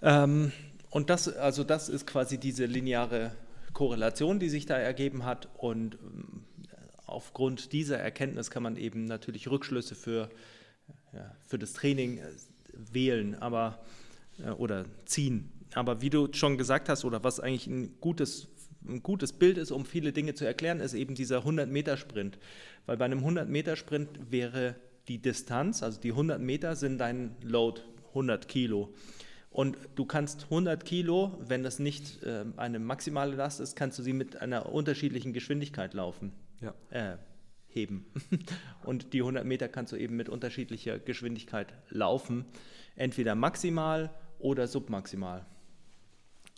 Ähm, 0.02 0.52
und 0.90 1.09
das, 1.09 1.28
also 1.28 1.64
das 1.64 1.88
ist 1.88 2.06
quasi 2.06 2.38
diese 2.38 2.66
lineare 2.66 3.32
Korrelation, 3.73 4.40
die 4.40 4.49
sich 4.49 4.66
da 4.66 4.76
ergeben 4.76 5.25
hat. 5.25 5.49
Und 5.56 5.94
ähm, 5.94 6.44
aufgrund 7.06 7.73
dieser 7.73 7.99
Erkenntnis 7.99 8.50
kann 8.50 8.62
man 8.62 8.76
eben 8.76 9.04
natürlich 9.04 9.49
Rückschlüsse 9.49 9.94
für, 9.94 10.28
ja, 11.12 11.35
für 11.47 11.59
das 11.59 11.73
Training 11.73 12.18
äh, 12.18 12.25
wählen, 12.92 13.37
aber 13.37 13.80
äh, 14.44 14.50
oder 14.50 14.85
ziehen. 15.04 15.52
Aber 15.75 16.02
wie 16.02 16.11
du 16.11 16.28
schon 16.32 16.59
gesagt 16.59 16.88
hast, 16.88 17.04
oder 17.04 17.23
was 17.23 17.38
eigentlich 17.38 17.68
ein 17.68 18.00
gutes, 18.00 18.49
ein 18.85 19.02
gutes 19.04 19.32
Bild 19.32 19.59
ist, 19.59 19.70
um 19.70 19.85
viele 19.85 20.12
Dinge 20.12 20.35
zu 20.35 20.44
erklären, 20.44 20.80
ist 20.80 20.94
eben 20.94 21.14
dieser 21.14 21.44
100-Meter-Sprint. 21.44 22.38
Weil 22.87 22.97
bei 22.97 23.04
einem 23.04 23.25
100-Meter-Sprint 23.25 24.09
wäre 24.30 24.75
die 25.06 25.18
Distanz, 25.18 25.85
also 25.85 26.00
die 26.00 26.11
100 26.11 26.40
Meter 26.40 26.75
sind 26.75 26.99
dein 26.99 27.37
Load, 27.42 27.80
100 28.09 28.49
Kilo. 28.49 28.92
Und 29.50 29.76
du 29.97 30.04
kannst 30.04 30.45
100 30.45 30.85
Kilo, 30.85 31.37
wenn 31.40 31.64
das 31.64 31.80
nicht 31.80 32.23
äh, 32.23 32.45
eine 32.57 32.78
maximale 32.78 33.35
Last 33.35 33.61
ist, 33.61 33.75
kannst 33.75 33.99
du 33.99 34.02
sie 34.02 34.12
mit 34.12 34.40
einer 34.40 34.73
unterschiedlichen 34.73 35.33
Geschwindigkeit 35.33 35.92
laufen, 35.92 36.33
Ja. 36.61 36.73
äh, 36.90 37.16
heben. 37.66 38.07
Und 38.85 39.12
die 39.12 39.21
100 39.21 39.45
Meter 39.45 39.69
kannst 39.69 39.92
du 39.92 39.97
eben 39.97 40.16
mit 40.16 40.28
unterschiedlicher 40.28 40.99
Geschwindigkeit 41.00 41.75
laufen, 41.88 42.45
entweder 42.95 43.35
maximal 43.35 44.11
oder 44.38 44.69
submaximal. 44.69 45.45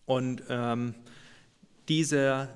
Und 0.05 0.43
ähm, 0.49 0.95
diese, 1.89 2.49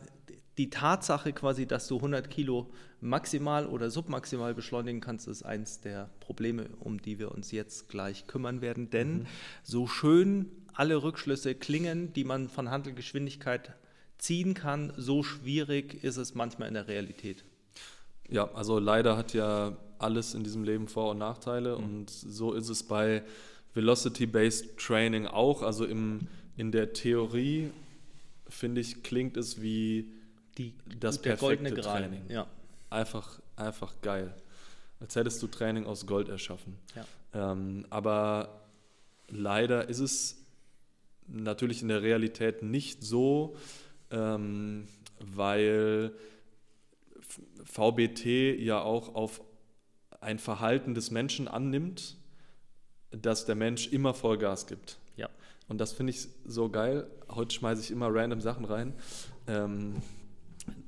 die 0.59 0.71
Tatsache 0.71 1.33
quasi, 1.33 1.67
dass 1.67 1.87
du 1.89 1.97
100 1.97 2.31
Kilo 2.31 2.71
maximal 3.01 3.67
oder 3.67 3.91
submaximal 3.91 4.55
beschleunigen 4.55 5.01
kannst, 5.01 5.29
ist 5.29 5.43
eins 5.43 5.81
der 5.81 6.11
Probleme, 6.21 6.69
um 6.81 7.01
die 7.01 7.19
wir 7.19 7.33
uns 7.33 7.53
jetzt 7.53 7.89
gleich 7.89 8.27
kümmern 8.27 8.61
werden. 8.61 8.91
Denn 8.91 9.27
so 9.63 9.87
schön 9.87 10.51
alle 10.73 11.03
Rückschlüsse 11.03 11.55
klingen, 11.55 12.13
die 12.13 12.25
man 12.25 12.49
von 12.49 12.71
Handelgeschwindigkeit 12.71 13.75
ziehen 14.19 14.55
kann, 14.55 14.93
so 14.97 15.23
schwierig 15.23 16.03
ist 16.03 16.17
es 16.17 16.35
manchmal 16.35 16.69
in 16.69 16.75
der 16.75 16.89
Realität. 16.89 17.45
Ja, 18.29 18.51
also 18.55 18.79
leider 18.79 19.17
hat 19.17 19.35
ja 19.35 19.77
alles 19.99 20.35
in 20.35 20.43
diesem 20.43 20.65
Leben 20.65 20.89
Vor- 20.89 21.11
und 21.11 21.19
Nachteile 21.19 21.77
und 21.77 22.11
so 22.11 22.53
ist 22.53 22.69
es 22.69 22.83
bei 22.83 23.23
Velocity-Based 23.75 24.79
Training 24.79 25.27
auch. 25.27 25.63
Also 25.63 25.85
im, 25.85 26.29
in 26.57 26.73
der 26.73 26.93
Theorie, 26.93 27.71
finde 28.49 28.81
ich, 28.81 29.03
klingt 29.03 29.37
es 29.37 29.63
wie 29.63 30.11
Die, 30.59 30.75
Das 30.99 31.21
der 31.21 31.37
goldene 31.37 31.71
perfekte 31.71 31.89
Gral. 31.89 32.03
Training. 32.03 32.31
Ja, 32.31 32.47
einfach, 32.91 33.41
einfach 33.57 33.95
geil. 34.01 34.35
Als 35.01 35.15
hättest 35.15 35.43
du 35.43 35.47
Training 35.47 35.85
aus 35.85 36.07
Gold 36.07 36.29
erschaffen. 36.29 36.79
ja. 36.95 37.05
Ähm, 37.35 37.85
aber 37.91 38.63
leider 39.29 39.89
ist 39.89 39.99
es 39.99 40.39
natürlich 41.27 41.83
in 41.83 41.89
der 41.89 42.03
Realität 42.03 42.63
nicht 42.63 43.03
so, 43.03 43.57
ähm, 44.11 44.89
weil 45.19 46.13
VBT 47.65 48.25
ja 48.59 48.81
auch 48.81 49.15
auf 49.15 49.43
ein 50.21 50.39
Verhalten 50.39 50.95
des 50.95 51.11
Menschen 51.11 51.49
annimmt, 51.49 52.17
dass 53.11 53.45
der 53.45 53.55
Mensch 53.55 53.89
immer 53.89 54.15
Vollgas 54.15 54.67
gibt. 54.67 54.99
Ja. 55.17 55.29
Und 55.69 55.79
das 55.79 55.93
finde 55.93 56.13
ich 56.13 56.29
so 56.45 56.69
geil. 56.71 57.07
Heute 57.29 57.55
schmeiße 57.55 57.83
ich 57.83 57.91
immer 57.91 58.09
random 58.11 58.41
Sachen 58.41 58.65
rein. 58.65 58.95
Ähm, 59.47 59.95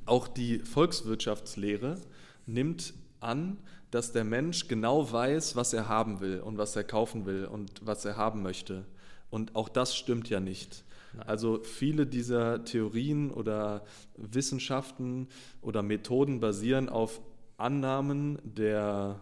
auch 0.08 0.28
die 0.28 0.58
Volkswirtschaftslehre 0.60 2.00
nimmt 2.46 2.94
an, 3.20 3.58
dass 3.90 4.12
der 4.12 4.24
Mensch 4.24 4.68
genau 4.68 5.10
weiß, 5.10 5.56
was 5.56 5.72
er 5.72 5.88
haben 5.88 6.20
will 6.20 6.40
und 6.40 6.58
was 6.58 6.76
er 6.76 6.84
kaufen 6.84 7.26
will 7.26 7.46
und 7.46 7.72
was 7.84 8.04
er 8.04 8.16
haben 8.16 8.42
möchte. 8.42 8.84
Und 9.30 9.56
auch 9.56 9.68
das 9.68 9.96
stimmt 9.96 10.28
ja 10.28 10.40
nicht. 10.40 10.84
Also 11.26 11.62
viele 11.62 12.06
dieser 12.06 12.64
Theorien 12.64 13.30
oder 13.30 13.84
Wissenschaften 14.16 15.28
oder 15.62 15.82
Methoden 15.82 16.40
basieren 16.40 16.88
auf 16.88 17.20
Annahmen 17.56 18.38
der, 18.44 19.20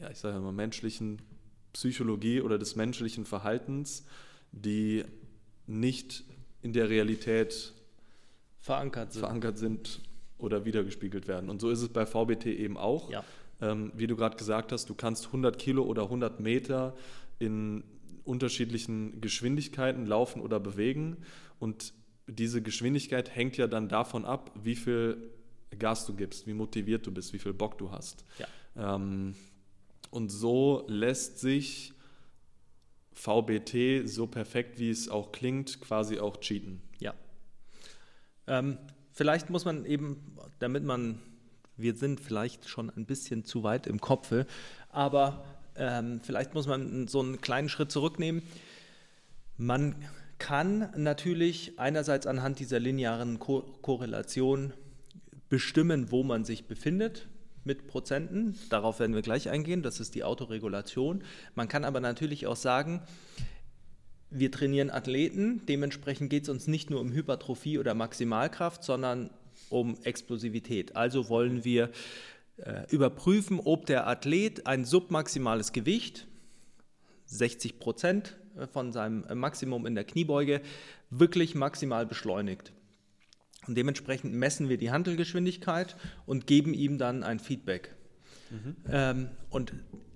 ja, 0.00 0.10
ich 0.10 0.18
sage 0.18 0.40
mal, 0.40 0.52
menschlichen 0.52 1.22
Psychologie 1.72 2.40
oder 2.40 2.58
des 2.58 2.74
menschlichen 2.74 3.24
Verhaltens, 3.24 4.04
die 4.50 5.04
nicht 5.66 6.24
in 6.62 6.72
der 6.72 6.88
Realität 6.88 7.74
Verankert 8.58 9.12
sind. 9.12 9.20
verankert 9.20 9.58
sind 9.58 10.00
oder 10.40 10.64
wiedergespiegelt 10.64 11.28
werden. 11.28 11.50
Und 11.50 11.60
so 11.60 11.70
ist 11.70 11.82
es 11.82 11.88
bei 11.88 12.06
VBT 12.06 12.46
eben 12.46 12.76
auch. 12.76 13.10
Ja. 13.10 13.24
Ähm, 13.60 13.92
wie 13.94 14.06
du 14.06 14.16
gerade 14.16 14.36
gesagt 14.36 14.72
hast, 14.72 14.88
du 14.88 14.94
kannst 14.94 15.26
100 15.26 15.58
Kilo 15.58 15.82
oder 15.84 16.04
100 16.04 16.40
Meter 16.40 16.94
in 17.38 17.84
unterschiedlichen 18.24 19.20
Geschwindigkeiten 19.20 20.06
laufen 20.06 20.40
oder 20.40 20.60
bewegen. 20.60 21.18
Und 21.58 21.92
diese 22.26 22.62
Geschwindigkeit 22.62 23.34
hängt 23.34 23.56
ja 23.56 23.66
dann 23.66 23.88
davon 23.88 24.24
ab, 24.24 24.52
wie 24.62 24.76
viel 24.76 25.30
Gas 25.78 26.06
du 26.06 26.14
gibst, 26.14 26.46
wie 26.46 26.54
motiviert 26.54 27.06
du 27.06 27.12
bist, 27.12 27.32
wie 27.32 27.38
viel 27.38 27.52
Bock 27.52 27.78
du 27.78 27.90
hast. 27.90 28.24
Ja. 28.38 28.94
Ähm, 28.94 29.34
und 30.10 30.30
so 30.30 30.84
lässt 30.88 31.38
sich 31.38 31.92
VBT 33.12 34.08
so 34.08 34.26
perfekt, 34.26 34.78
wie 34.78 34.90
es 34.90 35.08
auch 35.08 35.32
klingt, 35.32 35.80
quasi 35.80 36.18
auch 36.18 36.38
cheaten. 36.38 36.80
Ja. 36.98 37.14
Ähm, 38.46 38.78
vielleicht 39.20 39.50
muss 39.50 39.66
man 39.66 39.84
eben, 39.84 40.16
damit 40.60 40.82
man, 40.82 41.18
wir 41.76 41.94
sind 41.94 42.22
vielleicht 42.22 42.70
schon 42.70 42.88
ein 42.88 43.04
bisschen 43.04 43.44
zu 43.44 43.62
weit 43.62 43.86
im 43.86 44.00
Kopfe, 44.00 44.46
aber 44.88 45.44
ähm, 45.76 46.22
vielleicht 46.22 46.54
muss 46.54 46.66
man 46.66 47.06
so 47.06 47.20
einen 47.20 47.38
kleinen 47.42 47.68
Schritt 47.68 47.92
zurücknehmen. 47.92 48.40
Man 49.58 49.94
kann 50.38 50.88
natürlich 50.96 51.78
einerseits 51.78 52.26
anhand 52.26 52.60
dieser 52.60 52.80
linearen 52.80 53.38
Ko 53.38 53.60
Korrelation 53.82 54.72
bestimmen, 55.50 56.10
wo 56.10 56.22
man 56.22 56.46
sich 56.46 56.64
befindet 56.64 57.28
mit 57.62 57.88
Prozenten. 57.88 58.58
Darauf 58.70 59.00
werden 59.00 59.14
wir 59.14 59.20
gleich 59.20 59.50
eingehen. 59.50 59.82
Das 59.82 60.00
ist 60.00 60.14
die 60.14 60.24
Autoregulation. 60.24 61.24
Man 61.54 61.68
kann 61.68 61.84
aber 61.84 62.00
natürlich 62.00 62.46
auch 62.46 62.56
sagen, 62.56 63.02
wir 64.30 64.50
trainieren 64.50 64.90
Athleten, 64.90 65.62
dementsprechend 65.66 66.30
geht 66.30 66.44
es 66.44 66.48
uns 66.48 66.66
nicht 66.66 66.90
nur 66.90 67.00
um 67.00 67.12
Hypertrophie 67.12 67.78
oder 67.78 67.94
Maximalkraft, 67.94 68.84
sondern 68.84 69.30
um 69.68 69.96
Explosivität. 70.04 70.96
Also 70.96 71.28
wollen 71.28 71.64
wir 71.64 71.90
äh, 72.58 72.84
überprüfen, 72.90 73.60
ob 73.60 73.86
der 73.86 74.06
Athlet 74.06 74.66
ein 74.66 74.84
submaximales 74.84 75.72
Gewicht, 75.72 76.26
60 77.26 77.78
Prozent 77.78 78.36
von 78.72 78.92
seinem 78.92 79.24
Maximum 79.38 79.86
in 79.86 79.94
der 79.94 80.04
Kniebeuge, 80.04 80.60
wirklich 81.10 81.54
maximal 81.54 82.06
beschleunigt. 82.06 82.72
Und 83.66 83.76
dementsprechend 83.76 84.34
messen 84.34 84.68
wir 84.68 84.78
die 84.78 84.90
Handelgeschwindigkeit 84.90 85.96
und 86.26 86.46
geben 86.46 86.74
ihm 86.74 86.98
dann 86.98 87.22
ein 87.22 87.38
Feedback. 87.38 87.94
Ähm, 88.90 89.28
und 89.50 89.72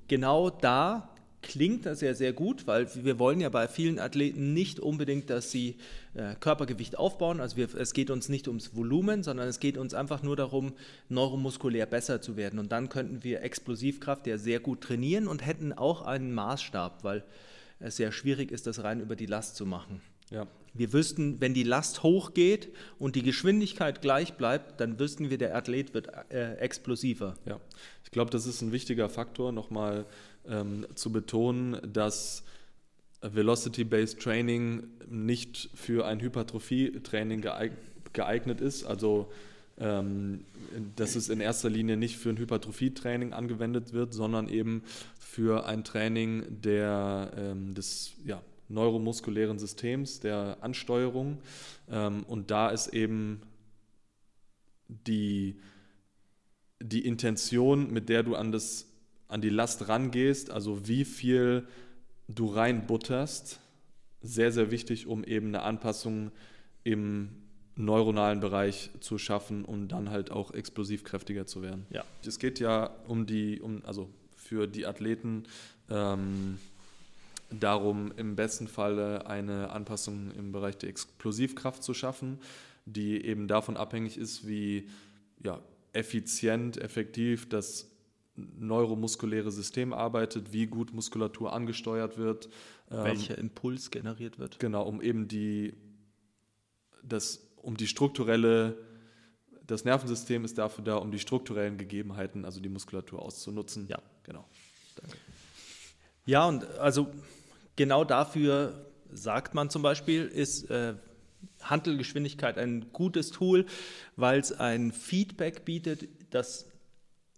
genau 0.08 0.50
da 0.50 1.13
klingt 1.44 1.86
das 1.86 2.00
ja 2.00 2.14
sehr 2.14 2.32
gut, 2.32 2.66
weil 2.66 2.88
wir 3.04 3.18
wollen 3.18 3.40
ja 3.40 3.48
bei 3.48 3.68
vielen 3.68 3.98
Athleten 3.98 4.52
nicht 4.52 4.80
unbedingt, 4.80 5.30
dass 5.30 5.50
sie 5.50 5.76
äh, 6.14 6.34
Körpergewicht 6.40 6.98
aufbauen. 6.98 7.40
Also 7.40 7.56
wir, 7.56 7.72
es 7.74 7.92
geht 7.92 8.10
uns 8.10 8.28
nicht 8.28 8.48
ums 8.48 8.74
Volumen, 8.74 9.22
sondern 9.22 9.46
es 9.46 9.60
geht 9.60 9.78
uns 9.78 9.94
einfach 9.94 10.22
nur 10.22 10.34
darum, 10.34 10.72
neuromuskulär 11.08 11.86
besser 11.86 12.20
zu 12.20 12.36
werden. 12.36 12.58
Und 12.58 12.72
dann 12.72 12.88
könnten 12.88 13.22
wir 13.22 13.42
Explosivkraft 13.42 14.26
ja 14.26 14.38
sehr 14.38 14.58
gut 14.58 14.80
trainieren 14.80 15.28
und 15.28 15.46
hätten 15.46 15.72
auch 15.72 16.02
einen 16.02 16.34
Maßstab, 16.34 17.04
weil 17.04 17.22
es 17.78 17.96
sehr 17.96 18.10
schwierig 18.10 18.50
ist, 18.50 18.66
das 18.66 18.82
rein 18.82 19.00
über 19.00 19.14
die 19.14 19.26
Last 19.26 19.56
zu 19.56 19.66
machen. 19.66 20.00
Ja. 20.30 20.46
Wir 20.72 20.92
wüssten, 20.92 21.40
wenn 21.40 21.54
die 21.54 21.62
Last 21.62 22.02
hochgeht 22.02 22.72
und 22.98 23.14
die 23.14 23.22
Geschwindigkeit 23.22 24.02
gleich 24.02 24.34
bleibt, 24.34 24.80
dann 24.80 24.98
wüssten 24.98 25.30
wir, 25.30 25.38
der 25.38 25.54
Athlet 25.54 25.94
wird 25.94 26.08
äh, 26.30 26.54
explosiver. 26.56 27.34
Ja, 27.46 27.60
ich 28.02 28.10
glaube, 28.10 28.32
das 28.32 28.46
ist 28.46 28.60
ein 28.60 28.72
wichtiger 28.72 29.08
Faktor, 29.08 29.52
nochmal 29.52 30.06
ähm, 30.48 30.86
zu 30.94 31.12
betonen, 31.12 31.78
dass 31.92 32.44
Velocity-Based 33.20 34.20
Training 34.20 34.84
nicht 35.08 35.70
für 35.74 36.06
ein 36.06 36.20
Hypertrophie-Training 36.20 37.40
geeig 37.40 37.72
geeignet 38.12 38.60
ist. 38.60 38.84
Also 38.84 39.30
ähm, 39.76 40.44
dass 40.96 41.16
es 41.16 41.28
in 41.28 41.40
erster 41.40 41.68
Linie 41.68 41.96
nicht 41.96 42.16
für 42.16 42.30
ein 42.30 42.38
Hypertrophie-Training 42.38 43.32
angewendet 43.32 43.92
wird, 43.92 44.14
sondern 44.14 44.48
eben 44.48 44.82
für 45.18 45.66
ein 45.66 45.84
Training 45.84 46.60
der, 46.62 47.32
ähm, 47.36 47.74
des 47.74 48.12
ja, 48.24 48.40
neuromuskulären 48.68 49.58
Systems, 49.58 50.20
der 50.20 50.58
Ansteuerung. 50.60 51.38
Ähm, 51.90 52.24
und 52.24 52.50
da 52.50 52.70
ist 52.70 52.88
eben 52.88 53.40
die, 54.88 55.56
die 56.80 57.04
Intention, 57.04 57.92
mit 57.92 58.08
der 58.08 58.22
du 58.22 58.36
an, 58.36 58.52
das, 58.52 58.86
an 59.34 59.40
die 59.40 59.48
Last 59.48 59.88
rangehst, 59.88 60.50
also 60.52 60.86
wie 60.86 61.04
viel 61.04 61.66
du 62.28 62.46
reinbutterst, 62.46 63.58
sehr, 64.22 64.52
sehr 64.52 64.70
wichtig, 64.70 65.08
um 65.08 65.24
eben 65.24 65.48
eine 65.48 65.62
Anpassung 65.62 66.30
im 66.84 67.30
neuronalen 67.74 68.38
Bereich 68.38 68.90
zu 69.00 69.18
schaffen, 69.18 69.64
um 69.64 69.88
dann 69.88 70.10
halt 70.10 70.30
auch 70.30 70.54
explosiv 70.54 71.02
kräftiger 71.02 71.48
zu 71.48 71.62
werden. 71.62 71.84
Ja. 71.90 72.04
Es 72.24 72.38
geht 72.38 72.60
ja 72.60 72.90
um 73.08 73.26
die, 73.26 73.60
um, 73.60 73.82
also 73.84 74.08
für 74.36 74.68
die 74.68 74.86
Athleten 74.86 75.42
ähm, 75.90 76.58
darum, 77.50 78.12
im 78.16 78.36
besten 78.36 78.68
Falle 78.68 79.26
eine 79.26 79.72
Anpassung 79.72 80.30
im 80.38 80.52
Bereich 80.52 80.78
der 80.78 80.90
Explosivkraft 80.90 81.82
zu 81.82 81.92
schaffen, 81.92 82.38
die 82.86 83.26
eben 83.26 83.48
davon 83.48 83.76
abhängig 83.76 84.16
ist, 84.16 84.46
wie 84.46 84.88
ja, 85.42 85.60
effizient, 85.92 86.76
effektiv 86.80 87.48
das 87.48 87.90
neuromuskuläre 88.36 89.50
System 89.50 89.92
arbeitet, 89.92 90.52
wie 90.52 90.66
gut 90.66 90.92
Muskulatur 90.92 91.52
angesteuert 91.52 92.18
wird. 92.18 92.48
Ähm, 92.90 93.04
Welcher 93.04 93.38
Impuls 93.38 93.90
generiert 93.90 94.38
wird. 94.38 94.58
Genau, 94.58 94.82
um 94.82 95.00
eben 95.00 95.28
die, 95.28 95.74
das, 97.02 97.46
um 97.56 97.76
die 97.76 97.86
strukturelle, 97.86 98.76
das 99.66 99.84
Nervensystem 99.84 100.44
ist 100.44 100.58
dafür 100.58 100.84
da, 100.84 100.96
um 100.96 101.10
die 101.10 101.18
strukturellen 101.18 101.78
Gegebenheiten, 101.78 102.44
also 102.44 102.60
die 102.60 102.68
Muskulatur 102.68 103.22
auszunutzen. 103.22 103.86
Ja, 103.88 104.00
genau. 104.24 104.44
Danke. 104.96 105.16
Ja, 106.26 106.46
und 106.46 106.64
also 106.78 107.08
genau 107.76 108.04
dafür 108.04 108.86
sagt 109.12 109.54
man 109.54 109.70
zum 109.70 109.82
Beispiel, 109.82 110.26
ist 110.26 110.70
äh, 110.70 110.94
Handelgeschwindigkeit 111.62 112.58
ein 112.58 112.92
gutes 112.92 113.30
Tool, 113.30 113.66
weil 114.16 114.40
es 114.40 114.52
ein 114.52 114.92
Feedback 114.92 115.64
bietet, 115.64 116.08
das 116.30 116.66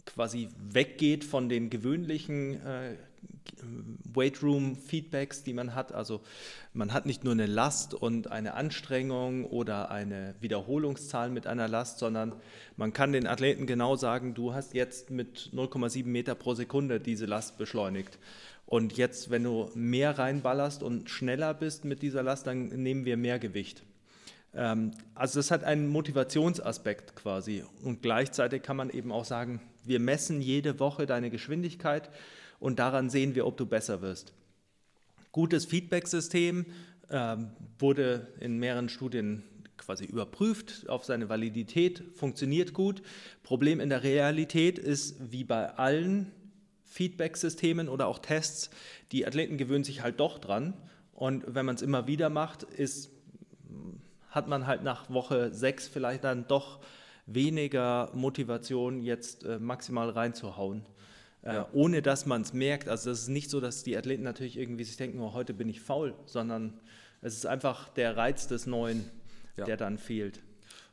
quasi 0.06 0.48
weggeht 0.56 1.24
von 1.24 1.48
den 1.48 1.70
gewöhnlichen 1.70 2.54
äh, 2.64 2.96
Weightroom-Feedbacks, 4.14 5.42
die 5.42 5.52
man 5.52 5.74
hat. 5.74 5.92
Also 5.92 6.20
man 6.72 6.92
hat 6.92 7.06
nicht 7.06 7.24
nur 7.24 7.32
eine 7.32 7.46
Last 7.46 7.94
und 7.94 8.30
eine 8.30 8.54
Anstrengung 8.54 9.44
oder 9.44 9.90
eine 9.90 10.34
Wiederholungszahl 10.40 11.30
mit 11.30 11.46
einer 11.46 11.68
Last, 11.68 11.98
sondern 11.98 12.34
man 12.76 12.92
kann 12.92 13.12
den 13.12 13.26
Athleten 13.26 13.66
genau 13.66 13.96
sagen, 13.96 14.34
du 14.34 14.54
hast 14.54 14.74
jetzt 14.74 15.10
mit 15.10 15.50
0,7 15.54 16.06
Meter 16.06 16.34
pro 16.34 16.54
Sekunde 16.54 17.00
diese 17.00 17.26
Last 17.26 17.58
beschleunigt. 17.58 18.18
Und 18.66 18.96
jetzt, 18.96 19.30
wenn 19.30 19.44
du 19.44 19.70
mehr 19.74 20.18
reinballerst 20.18 20.82
und 20.82 21.08
schneller 21.08 21.54
bist 21.54 21.84
mit 21.84 22.02
dieser 22.02 22.22
Last, 22.22 22.46
dann 22.46 22.68
nehmen 22.68 23.04
wir 23.04 23.16
mehr 23.16 23.38
Gewicht. 23.38 23.84
Ähm, 24.54 24.90
also 25.14 25.38
das 25.38 25.52
hat 25.52 25.62
einen 25.62 25.86
Motivationsaspekt 25.88 27.14
quasi. 27.14 27.64
Und 27.84 28.02
gleichzeitig 28.02 28.62
kann 28.62 28.76
man 28.76 28.90
eben 28.90 29.12
auch 29.12 29.24
sagen, 29.24 29.60
wir 29.86 30.00
messen 30.00 30.40
jede 30.40 30.78
Woche 30.80 31.06
deine 31.06 31.30
Geschwindigkeit 31.30 32.10
und 32.58 32.78
daran 32.78 33.10
sehen 33.10 33.34
wir, 33.34 33.46
ob 33.46 33.56
du 33.56 33.66
besser 33.66 34.02
wirst. 34.02 34.32
Gutes 35.32 35.66
Feedback-System 35.66 36.66
äh, 37.08 37.36
wurde 37.78 38.28
in 38.40 38.58
mehreren 38.58 38.88
Studien 38.88 39.42
quasi 39.76 40.04
überprüft 40.04 40.88
auf 40.88 41.04
seine 41.04 41.28
Validität, 41.28 42.02
funktioniert 42.14 42.72
gut. 42.72 43.02
Problem 43.42 43.80
in 43.80 43.90
der 43.90 44.02
Realität 44.02 44.78
ist, 44.78 45.30
wie 45.30 45.44
bei 45.44 45.68
allen 45.74 46.32
Feedback-Systemen 46.84 47.88
oder 47.88 48.06
auch 48.06 48.18
Tests, 48.18 48.70
die 49.12 49.26
Athleten 49.26 49.58
gewöhnen 49.58 49.84
sich 49.84 50.02
halt 50.02 50.18
doch 50.20 50.38
dran. 50.38 50.74
Und 51.12 51.44
wenn 51.46 51.66
man 51.66 51.74
es 51.74 51.82
immer 51.82 52.06
wieder 52.06 52.30
macht, 52.30 52.62
ist, 52.62 53.10
hat 54.30 54.48
man 54.48 54.66
halt 54.66 54.82
nach 54.82 55.10
Woche 55.10 55.52
sechs 55.52 55.88
vielleicht 55.88 56.24
dann 56.24 56.46
doch 56.48 56.80
weniger 57.26 58.10
Motivation, 58.14 59.02
jetzt 59.02 59.44
äh, 59.44 59.58
maximal 59.58 60.10
reinzuhauen. 60.10 60.86
Äh, 61.42 61.54
ja. 61.54 61.68
ohne 61.72 62.02
dass 62.02 62.26
man 62.26 62.42
es 62.42 62.52
merkt. 62.52 62.88
Also 62.88 63.10
es 63.10 63.22
ist 63.22 63.28
nicht 63.28 63.50
so, 63.50 63.60
dass 63.60 63.84
die 63.84 63.96
Athleten 63.96 64.24
natürlich 64.24 64.56
irgendwie 64.56 64.82
sich 64.82 64.96
denken, 64.96 65.20
oh, 65.20 65.32
heute 65.32 65.54
bin 65.54 65.68
ich 65.68 65.80
faul, 65.80 66.14
sondern 66.26 66.80
es 67.20 67.34
ist 67.34 67.46
einfach 67.46 67.88
der 67.90 68.16
Reiz 68.16 68.48
des 68.48 68.66
Neuen, 68.66 69.08
ja. 69.56 69.64
der 69.64 69.76
dann 69.76 69.96
fehlt. 69.96 70.42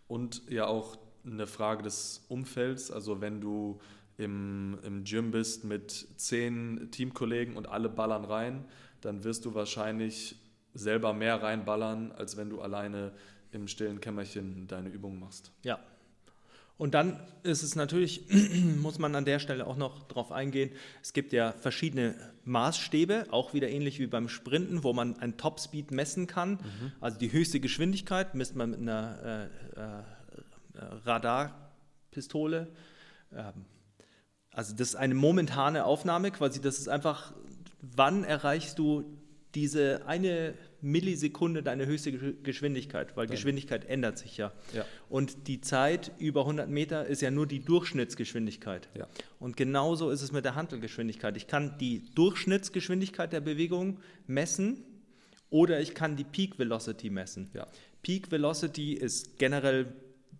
Und 0.07 0.43
ja 0.49 0.67
auch 0.67 0.97
eine 1.25 1.47
Frage 1.47 1.81
des 1.81 2.25
Umfelds. 2.27 2.91
Also 2.91 3.19
wenn 3.19 3.41
du 3.41 3.79
im, 4.17 4.77
im 4.83 5.03
Gym 5.05 5.31
bist 5.31 5.63
mit 5.63 5.91
zehn 6.17 6.91
Teamkollegen 6.91 7.55
und 7.55 7.67
alle 7.67 7.89
ballern 7.89 8.25
rein, 8.25 8.65
dann 9.01 9.23
wirst 9.23 9.45
du 9.45 9.55
wahrscheinlich 9.55 10.35
selber 10.75 11.13
mehr 11.13 11.41
reinballern, 11.41 12.11
als 12.11 12.37
wenn 12.37 12.49
du 12.49 12.61
alleine 12.61 13.11
im 13.51 13.67
stillen 13.67 13.99
Kämmerchen 13.99 14.67
deine 14.67 14.89
Übungen 14.89 15.19
machst. 15.19 15.51
Ja, 15.63 15.79
und 16.83 16.93
dann 16.95 17.17
ist 17.43 17.63
es 17.63 17.77
natürlich, 17.77 18.25
muss 18.81 18.99
man 18.99 19.15
an 19.15 19.23
der 19.23 19.39
Stelle 19.39 19.67
auch 19.67 19.77
noch 19.77 20.03
darauf 20.03 20.33
eingehen, 20.33 20.69
es 21.01 21.13
gibt 21.13 21.31
ja 21.31 21.53
verschiedene 21.53 22.13
Maßstäbe, 22.43 23.27
auch 23.29 23.53
wieder 23.53 23.69
ähnlich 23.69 23.99
wie 23.99 24.07
beim 24.07 24.27
Sprinten, 24.27 24.83
wo 24.83 24.91
man 24.91 25.17
ein 25.17 25.37
Topspeed 25.37 25.91
messen 25.91 26.27
kann. 26.27 26.55
Mhm. 26.55 26.91
Also 26.99 27.17
die 27.17 27.31
höchste 27.31 27.61
Geschwindigkeit 27.61 28.35
misst 28.35 28.57
man 28.57 28.71
mit 28.71 28.81
einer 28.81 29.49
äh, 29.77 29.79
äh, 29.79 30.83
Radarpistole. 31.05 32.67
Ähm, 33.31 33.63
also 34.51 34.75
das 34.75 34.89
ist 34.89 34.95
eine 34.95 35.15
momentane 35.15 35.85
Aufnahme, 35.85 36.31
quasi 36.31 36.59
das 36.59 36.79
ist 36.79 36.89
einfach, 36.89 37.31
wann 37.79 38.25
erreichst 38.25 38.77
du 38.77 39.05
diese 39.55 40.05
eine 40.05 40.55
Millisekunde 40.83 41.63
deine 41.63 41.85
höchste 41.85 42.11
Geschwindigkeit, 42.11 43.15
weil 43.15 43.25
Dann. 43.25 43.35
Geschwindigkeit 43.35 43.85
ändert 43.85 44.17
sich 44.17 44.37
ja. 44.37 44.51
ja. 44.73 44.85
Und 45.09 45.47
die 45.47 45.61
Zeit 45.61 46.11
über 46.19 46.41
100 46.41 46.69
Meter 46.69 47.07
ist 47.07 47.21
ja 47.21 47.31
nur 47.31 47.47
die 47.47 47.63
Durchschnittsgeschwindigkeit. 47.63 48.89
Ja. 48.93 49.07
Und 49.39 49.57
genauso 49.57 50.09
ist 50.09 50.21
es 50.21 50.31
mit 50.31 50.45
der 50.45 50.55
Handelgeschwindigkeit. 50.55 51.37
Ich 51.37 51.47
kann 51.47 51.77
die 51.79 52.03
Durchschnittsgeschwindigkeit 52.15 53.31
der 53.31 53.41
Bewegung 53.41 53.99
messen 54.27 54.83
oder 55.49 55.79
ich 55.79 55.95
kann 55.95 56.17
die 56.17 56.25
Peak 56.25 56.59
Velocity 56.59 57.09
messen. 57.09 57.49
Ja. 57.53 57.67
Peak 58.01 58.29
Velocity 58.29 58.93
ist 58.93 59.37
generell 59.39 59.93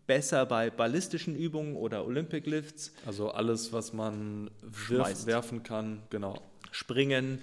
besser 0.08 0.46
bei 0.46 0.70
ballistischen 0.70 1.36
Übungen 1.36 1.76
oder 1.76 2.06
Olympic 2.06 2.50
Lifts. 2.50 2.92
Also 3.06 3.32
alles, 3.32 3.72
was 3.72 3.94
man 3.94 4.52
wirf, 4.62 5.26
werfen 5.26 5.64
kann, 5.64 6.04
genau. 6.10 6.42
Springen, 6.72 7.40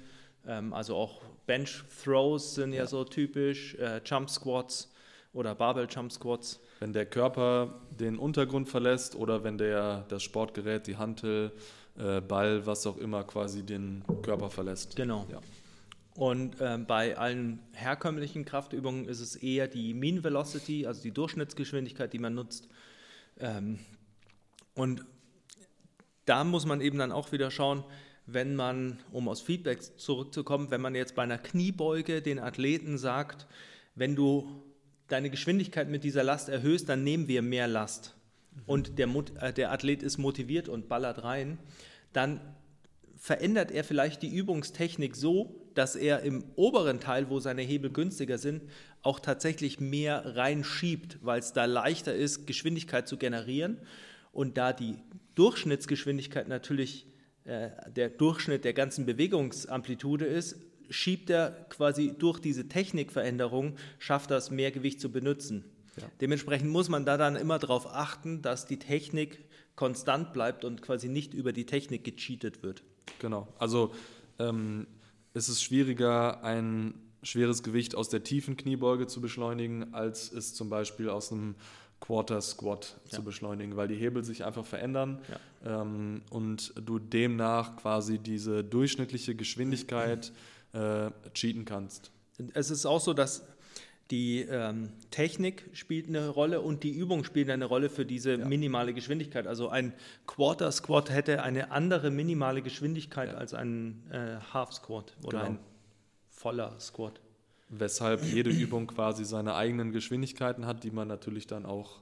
ähm, 0.46 0.72
also 0.72 0.96
auch 0.96 1.22
Bench 1.50 1.82
Throws 2.04 2.54
sind 2.54 2.72
ja, 2.72 2.82
ja 2.82 2.86
so 2.86 3.02
typisch, 3.02 3.74
äh, 3.74 4.00
Jump 4.04 4.30
Squats 4.30 4.88
oder 5.32 5.52
Barbell 5.56 5.88
Jump 5.90 6.12
Squats. 6.12 6.60
Wenn 6.78 6.92
der 6.92 7.06
Körper 7.06 7.80
den 7.90 8.18
Untergrund 8.18 8.68
verlässt 8.68 9.16
oder 9.16 9.42
wenn 9.42 9.58
der 9.58 10.04
das 10.08 10.22
Sportgerät, 10.22 10.86
die 10.86 10.96
Hantel, 10.96 11.50
äh, 11.98 12.20
Ball, 12.20 12.64
was 12.66 12.86
auch 12.86 12.98
immer 12.98 13.24
quasi 13.24 13.64
den 13.64 14.04
Körper 14.22 14.48
verlässt. 14.48 14.94
Genau. 14.94 15.26
Ja. 15.28 15.40
Und 16.14 16.60
äh, 16.60 16.78
bei 16.78 17.18
allen 17.18 17.58
herkömmlichen 17.72 18.44
Kraftübungen 18.44 19.08
ist 19.08 19.18
es 19.18 19.34
eher 19.34 19.66
die 19.66 19.92
Mean 19.92 20.22
Velocity, 20.22 20.86
also 20.86 21.02
die 21.02 21.10
Durchschnittsgeschwindigkeit, 21.10 22.12
die 22.12 22.20
man 22.20 22.36
nutzt. 22.36 22.68
Ähm, 23.40 23.80
und 24.74 25.04
da 26.26 26.44
muss 26.44 26.64
man 26.64 26.80
eben 26.80 26.98
dann 26.98 27.10
auch 27.10 27.32
wieder 27.32 27.50
schauen, 27.50 27.82
wenn 28.26 28.54
man, 28.54 28.98
um 29.12 29.28
aus 29.28 29.40
Feedback 29.40 29.80
zurückzukommen, 29.98 30.70
wenn 30.70 30.80
man 30.80 30.94
jetzt 30.94 31.14
bei 31.14 31.22
einer 31.22 31.38
Kniebeuge 31.38 32.22
den 32.22 32.38
Athleten 32.38 32.98
sagt, 32.98 33.46
wenn 33.94 34.14
du 34.14 34.62
deine 35.08 35.30
Geschwindigkeit 35.30 35.88
mit 35.88 36.04
dieser 36.04 36.22
Last 36.22 36.48
erhöhst, 36.48 36.88
dann 36.88 37.02
nehmen 37.04 37.28
wir 37.28 37.42
mehr 37.42 37.66
Last. 37.66 38.14
Und 38.66 38.98
der, 38.98 39.08
äh, 39.40 39.52
der 39.52 39.72
Athlet 39.72 40.02
ist 40.02 40.18
motiviert 40.18 40.68
und 40.68 40.88
ballert 40.88 41.24
rein, 41.24 41.58
dann 42.12 42.40
verändert 43.16 43.70
er 43.70 43.84
vielleicht 43.84 44.22
die 44.22 44.34
Übungstechnik 44.34 45.14
so, 45.14 45.60
dass 45.74 45.94
er 45.94 46.22
im 46.22 46.44
oberen 46.56 47.00
Teil, 47.00 47.28
wo 47.28 47.38
seine 47.38 47.62
Hebel 47.62 47.90
günstiger 47.90 48.38
sind, 48.38 48.62
auch 49.02 49.20
tatsächlich 49.20 49.78
mehr 49.78 50.36
reinschiebt, 50.36 51.18
weil 51.22 51.40
es 51.40 51.52
da 51.52 51.66
leichter 51.66 52.14
ist, 52.14 52.46
Geschwindigkeit 52.46 53.06
zu 53.06 53.18
generieren. 53.18 53.78
Und 54.32 54.56
da 54.56 54.72
die 54.72 54.96
Durchschnittsgeschwindigkeit 55.34 56.48
natürlich 56.48 57.06
der 57.44 58.10
Durchschnitt 58.10 58.64
der 58.64 58.74
ganzen 58.74 59.06
Bewegungsamplitude 59.06 60.26
ist, 60.26 60.56
schiebt 60.90 61.30
er 61.30 61.50
quasi 61.68 62.14
durch 62.18 62.38
diese 62.40 62.68
Technikveränderung, 62.68 63.76
schafft 63.98 64.30
das 64.30 64.50
mehr 64.50 64.70
Gewicht 64.70 65.00
zu 65.00 65.10
benutzen. 65.10 65.64
Ja. 65.96 66.08
Dementsprechend 66.20 66.70
muss 66.70 66.88
man 66.88 67.04
da 67.04 67.16
dann 67.16 67.36
immer 67.36 67.58
darauf 67.58 67.86
achten, 67.86 68.42
dass 68.42 68.66
die 68.66 68.78
Technik 68.78 69.44
konstant 69.76 70.32
bleibt 70.32 70.64
und 70.64 70.82
quasi 70.82 71.08
nicht 71.08 71.32
über 71.32 71.52
die 71.52 71.66
Technik 71.66 72.04
gecheatet 72.04 72.62
wird. 72.62 72.82
Genau, 73.18 73.48
also 73.58 73.92
ähm, 74.38 74.86
es 75.32 75.48
ist 75.48 75.62
schwieriger, 75.62 76.42
ein 76.44 76.94
schweres 77.22 77.62
Gewicht 77.62 77.94
aus 77.94 78.08
der 78.08 78.22
tiefen 78.22 78.56
Kniebeuge 78.56 79.06
zu 79.06 79.20
beschleunigen, 79.20 79.94
als 79.94 80.32
es 80.32 80.54
zum 80.54 80.70
Beispiel 80.70 81.08
aus 81.08 81.32
einem 81.32 81.54
Quarter 82.00 82.40
Squat 82.40 82.96
Ja. 83.06 83.10
zu 83.18 83.22
beschleunigen, 83.24 83.76
weil 83.76 83.88
die 83.88 83.94
Hebel 83.96 84.24
sich 84.24 84.44
einfach 84.44 84.64
verändern 84.64 85.20
Ja. 85.64 85.82
ähm, 85.82 86.22
und 86.30 86.72
du 86.82 86.98
demnach 86.98 87.76
quasi 87.76 88.18
diese 88.18 88.64
durchschnittliche 88.64 89.34
Geschwindigkeit 89.34 90.32
äh, 90.72 91.10
cheaten 91.34 91.64
kannst. 91.64 92.10
Es 92.54 92.70
ist 92.70 92.86
auch 92.86 93.00
so, 93.00 93.12
dass 93.12 93.44
die 94.10 94.40
ähm, 94.40 94.90
Technik 95.12 95.68
spielt 95.72 96.08
eine 96.08 96.28
Rolle 96.30 96.62
und 96.62 96.82
die 96.82 96.90
Übung 96.90 97.22
spielt 97.22 97.48
eine 97.50 97.64
Rolle 97.66 97.88
für 97.88 98.04
diese 98.04 98.36
Ja. 98.36 98.44
minimale 98.48 98.92
Geschwindigkeit. 98.92 99.46
Also 99.46 99.68
ein 99.68 99.92
Quarter 100.26 100.72
Squat 100.72 101.10
hätte 101.10 101.42
eine 101.44 101.70
andere 101.70 102.10
minimale 102.10 102.62
Geschwindigkeit 102.62 103.32
als 103.34 103.54
ein 103.54 104.02
äh, 104.10 104.36
Half 104.52 104.72
Squat 104.72 105.14
oder 105.22 105.38
Genau. 105.44 105.50
ein 105.50 105.58
voller 106.28 106.78
Squat. 106.80 107.20
Weshalb 107.70 108.22
jede 108.24 108.50
Übung 108.50 108.86
quasi 108.88 109.24
seine 109.24 109.54
eigenen 109.54 109.92
Geschwindigkeiten 109.92 110.66
hat, 110.66 110.82
die 110.84 110.90
man 110.90 111.06
natürlich 111.08 111.46
dann 111.46 111.64
auch 111.66 112.00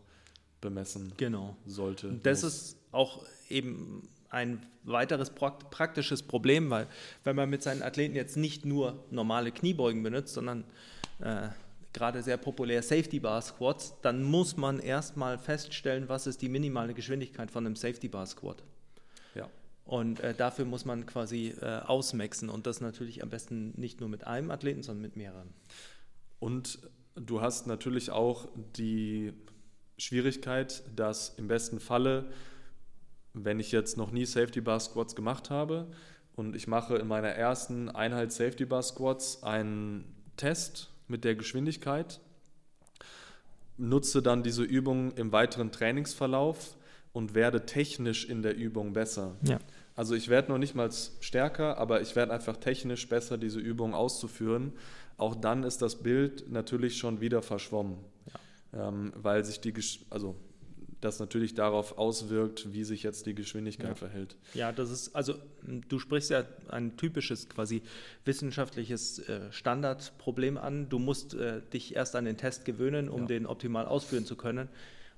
bemessen 0.61 1.13
Genau. 1.19 1.57
sollte. 1.67 2.19
Das 2.23 2.43
muss. 2.43 2.53
ist 2.55 2.77
auch 2.91 3.25
eben 3.49 4.09
ein 4.31 4.65
weiteres 4.85 5.31
prakt- 5.31 5.71
praktisches 5.71 6.23
Problem, 6.23 6.71
weil 6.71 6.87
wenn 7.25 7.37
man 7.37 7.49
mit 7.51 7.63
seinen 7.63 7.83
Athleten 7.83 8.17
jetzt 8.17 8.37
nicht 8.37 8.65
nur 8.65 9.05
normale 9.11 9.53
Kniebeugen 9.53 10.03
benutzt, 10.03 10.35
sondern 10.35 10.65
äh, 11.21 11.49
gerade 11.93 12.23
sehr 12.23 12.37
populär 12.39 12.83
Safety 12.83 13.21
Bar 13.21 13.41
Squats, 13.43 13.95
dann 14.03 14.23
muss 14.23 14.57
man 14.57 14.79
erstmal 14.81 15.39
feststellen, 15.39 16.09
was 16.09 16.27
ist 16.27 16.41
die 16.43 16.49
minimale 16.49 16.95
Geschwindigkeit 16.95 17.51
von 17.51 17.67
einem 17.67 17.77
Safety 17.77 18.09
Bar 18.09 18.27
Squat. 18.27 18.63
Und 19.89 20.21
äh, 20.21 20.35
dafür 20.35 20.67
muss 20.67 20.85
man 20.85 21.07
quasi 21.07 21.55
äh, 21.63 21.79
ausmaxen 21.79 22.51
und 22.51 22.67
das 22.67 22.83
natürlich 22.83 23.23
am 23.23 23.31
besten 23.31 23.73
nicht 23.81 24.01
nur 24.01 24.11
mit 24.11 24.27
einem 24.27 24.51
Athleten, 24.51 24.83
sondern 24.83 25.01
mit 25.01 25.17
mehreren. 25.17 25.49
Und 26.41 26.79
du 27.15 27.41
hast 27.41 27.67
natürlich 27.67 28.11
auch 28.11 28.49
die 28.77 29.33
Schwierigkeit, 29.97 30.83
dass 30.95 31.31
im 31.39 31.49
besten 31.49 31.81
Falle, 31.81 32.27
wenn 33.33 33.61
ich 33.61 33.73
jetzt 33.73 33.97
noch 33.97 34.11
nie 34.11 34.27
Safety 34.27 34.61
Bar 34.61 34.79
Squats 34.79 35.17
gemacht 35.17 35.49
habe 35.49 35.91
und 36.37 36.55
ich 36.55 36.67
mache 36.67 36.97
in 36.97 37.09
meiner 37.09 37.31
ersten 37.31 37.89
Einheit 37.89 38.31
Safety 38.31 38.67
Bar 38.67 38.83
Squats 38.83 39.43
einen 39.43 40.05
Test 40.37 40.91
mit 41.07 41.25
der 41.25 41.35
Geschwindigkeit, 41.35 42.21
nutze 43.79 44.21
dann 44.21 44.43
diese 44.43 44.65
Übung 44.65 45.13
im 45.13 45.33
weiteren 45.33 45.73
Trainingsverlauf 45.73 46.77
und 47.15 47.35
werde 47.35 47.65
technisch 47.65 48.29
in 48.29 48.43
der 48.43 48.55
Übung 48.55 48.93
besser. 48.93 49.35
Ja. 49.45 49.59
Also 49.99 50.15
ich 50.15 50.29
werde 50.29 50.53
noch 50.53 50.59
nicht 50.59 50.77
mal 50.77 50.91
stärker, 50.93 51.77
aber 51.79 52.01
ich 52.01 52.15
werde 52.15 52.33
einfach 52.33 52.57
technisch 52.57 53.09
besser, 53.09 53.37
diese 53.37 53.59
Übung 53.59 53.95
auszuführen. 53.95 54.73
Auch 55.17 55.35
dann 55.35 55.65
ist 55.65 55.83
das 55.83 55.97
Bild 55.97 56.49
natürlich 56.53 56.97
schon 56.99 57.21
wieder 57.21 57.43
verschwommen, 57.43 57.97
ähm, 58.73 59.13
weil 59.17 59.45
sich 59.45 59.59
die, 59.61 59.75
also 60.09 60.37
das 61.01 61.19
natürlich 61.19 61.55
darauf 61.55 61.99
auswirkt, 61.99 62.73
wie 62.73 62.85
sich 62.85 63.03
jetzt 63.03 63.27
die 63.27 63.35
Geschwindigkeit 63.35 63.89
Ja. 63.89 63.95
verhält. 63.97 64.37
Ja, 64.55 64.71
das 64.71 64.91
ist, 64.93 65.17
also 65.17 65.35
m, 65.67 65.81
du 65.89 65.99
sprichst 65.99 66.31
ja 66.31 66.45
ein 66.69 66.97
typisches 66.97 67.49
quasi 67.49 67.83
wissenschaftliches 68.25 69.19
äh, 69.29 69.51
Standardproblem 69.51 70.59
an. 70.59 70.89
Du 70.89 71.01
musst 71.01 71.35
äh, 71.35 71.61
dich 71.73 71.97
erst 71.97 72.15
an 72.15 72.25
den 72.25 72.37
Test 72.37 72.65
gewöhnen, 72.65 73.09
um 73.09 73.23
Ja. 73.23 73.27
den 73.27 73.47
optimal 73.47 73.87
ausführen 73.87 74.27
zu 74.27 74.37
können. 74.37 74.69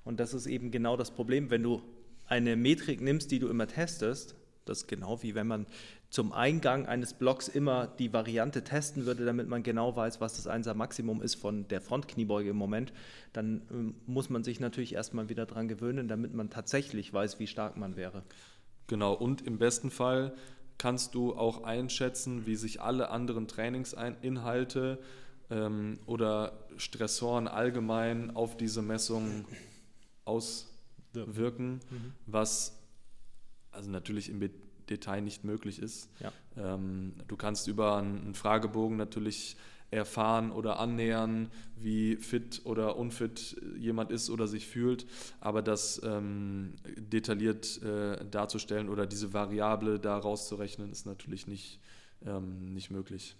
Und 0.05 0.19
das 0.19 0.33
ist 0.33 0.47
eben 0.47 0.71
genau 0.71 0.97
das 0.97 1.11
Problem, 1.11 1.51
wenn 1.51 1.61
du 1.61 1.83
eine 2.25 2.55
Metrik 2.55 2.99
nimmst, 2.99 3.29
die 3.29 3.37
du 3.37 3.47
immer 3.47 3.67
testest. 3.67 4.33
Das 4.65 4.79
ist 4.79 4.87
genau 4.87 5.21
wie 5.23 5.35
wenn 5.35 5.47
man 5.47 5.65
zum 6.11 6.33
Eingang 6.33 6.87
eines 6.87 7.13
Blocks 7.13 7.47
immer 7.47 7.87
die 7.87 8.11
Variante 8.11 8.63
testen 8.63 9.05
würde, 9.05 9.23
damit 9.23 9.47
man 9.47 9.63
genau 9.63 9.95
weiß, 9.95 10.19
was 10.19 10.35
das 10.35 10.47
1er 10.47 10.73
Maximum 10.73 11.21
ist 11.21 11.35
von 11.35 11.67
der 11.69 11.79
Frontkniebeuge 11.79 12.49
im 12.49 12.57
Moment, 12.57 12.91
dann 13.31 13.61
ähm, 13.71 13.95
muss 14.05 14.29
man 14.29 14.43
sich 14.43 14.59
natürlich 14.59 14.93
erstmal 14.93 15.29
wieder 15.29 15.45
dran 15.45 15.69
gewöhnen, 15.69 16.09
damit 16.09 16.33
man 16.33 16.49
tatsächlich 16.49 17.13
weiß, 17.13 17.39
wie 17.39 17.47
stark 17.47 17.77
man 17.77 17.95
wäre. 17.95 18.23
Genau, 18.87 19.13
und 19.13 19.41
im 19.47 19.57
besten 19.57 19.89
Fall 19.89 20.33
kannst 20.77 21.15
du 21.15 21.33
auch 21.33 21.63
einschätzen, 21.63 22.45
wie 22.45 22.55
sich 22.55 22.81
alle 22.81 23.09
anderen 23.09 23.47
Trainingsinhalte 23.47 24.99
ähm, 25.49 25.99
oder 26.07 26.53
Stressoren 26.75 27.47
allgemein 27.47 28.35
auf 28.35 28.57
diese 28.57 28.81
Messung 28.81 29.45
auswirken, 30.25 31.79
was 32.25 32.80
also 33.71 33.89
natürlich 33.89 34.29
im 34.29 34.49
Detail 34.89 35.21
nicht 35.21 35.43
möglich 35.43 35.79
ist. 35.79 36.09
Ja. 36.19 36.33
Ähm, 36.57 37.13
du 37.27 37.35
kannst 37.35 37.67
über 37.67 37.97
einen 37.97 38.35
Fragebogen 38.35 38.97
natürlich 38.97 39.55
erfahren 39.91 40.51
oder 40.51 40.79
annähern, 40.79 41.51
wie 41.75 42.15
fit 42.15 42.61
oder 42.63 42.95
unfit 42.95 43.61
jemand 43.77 44.09
ist 44.09 44.29
oder 44.29 44.47
sich 44.47 44.65
fühlt, 44.65 45.05
aber 45.41 45.61
das 45.61 46.01
ähm, 46.03 46.75
detailliert 46.97 47.81
äh, 47.83 48.25
darzustellen 48.25 48.87
oder 48.87 49.05
diese 49.05 49.33
Variable 49.33 49.99
da 49.99 50.17
rauszurechnen, 50.17 50.91
ist 50.91 51.05
natürlich 51.05 51.45
nicht, 51.45 51.81
ähm, 52.25 52.73
nicht 52.73 52.89
möglich. 52.89 53.35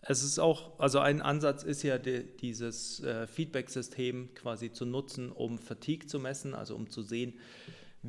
Es 0.00 0.22
ist 0.22 0.38
auch, 0.38 0.78
also 0.78 1.00
ein 1.00 1.20
Ansatz 1.20 1.64
ist 1.64 1.82
ja 1.82 1.98
die, 1.98 2.24
dieses 2.36 3.00
äh, 3.02 3.26
Feedback-System 3.26 4.34
quasi 4.34 4.70
zu 4.70 4.86
nutzen, 4.86 5.32
um 5.32 5.58
Fatigue 5.58 6.06
zu 6.06 6.20
messen, 6.20 6.54
also 6.54 6.76
um 6.76 6.88
zu 6.88 7.02
sehen, 7.02 7.34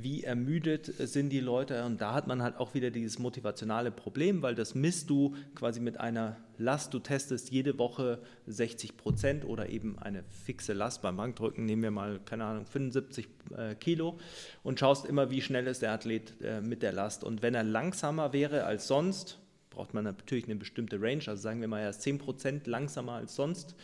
wie 0.01 0.23
ermüdet 0.23 0.85
sind 0.85 1.29
die 1.29 1.39
Leute. 1.39 1.85
Und 1.85 2.01
da 2.01 2.13
hat 2.13 2.27
man 2.27 2.41
halt 2.41 2.57
auch 2.57 2.73
wieder 2.73 2.91
dieses 2.91 3.19
motivationale 3.19 3.91
Problem, 3.91 4.41
weil 4.41 4.55
das 4.55 4.75
misst 4.75 5.09
du 5.09 5.35
quasi 5.55 5.79
mit 5.79 5.99
einer 5.99 6.37
Last. 6.57 6.93
Du 6.93 6.99
testest 6.99 7.51
jede 7.51 7.77
Woche 7.77 8.19
60 8.47 8.97
Prozent 8.97 9.45
oder 9.45 9.69
eben 9.69 9.97
eine 9.99 10.23
fixe 10.23 10.73
Last 10.73 11.01
beim 11.01 11.17
Bankdrücken. 11.17 11.65
Nehmen 11.65 11.83
wir 11.83 11.91
mal, 11.91 12.19
keine 12.25 12.45
Ahnung, 12.45 12.65
75 12.65 13.27
äh, 13.55 13.75
Kilo 13.75 14.17
und 14.63 14.79
schaust 14.79 15.05
immer, 15.05 15.29
wie 15.31 15.41
schnell 15.41 15.67
ist 15.67 15.81
der 15.81 15.91
Athlet 15.91 16.33
äh, 16.41 16.61
mit 16.61 16.83
der 16.83 16.93
Last. 16.93 17.23
Und 17.23 17.41
wenn 17.41 17.55
er 17.55 17.63
langsamer 17.63 18.33
wäre 18.33 18.63
als 18.63 18.87
sonst, 18.87 19.39
braucht 19.69 19.93
man 19.93 20.03
natürlich 20.03 20.45
eine 20.45 20.55
bestimmte 20.55 20.99
Range, 21.01 21.23
also 21.27 21.41
sagen 21.41 21.61
wir 21.61 21.67
mal, 21.67 21.81
er 21.81 21.91
ist 21.91 22.01
10% 22.01 22.67
langsamer 22.67 23.13
als 23.13 23.35
sonst, 23.35 23.75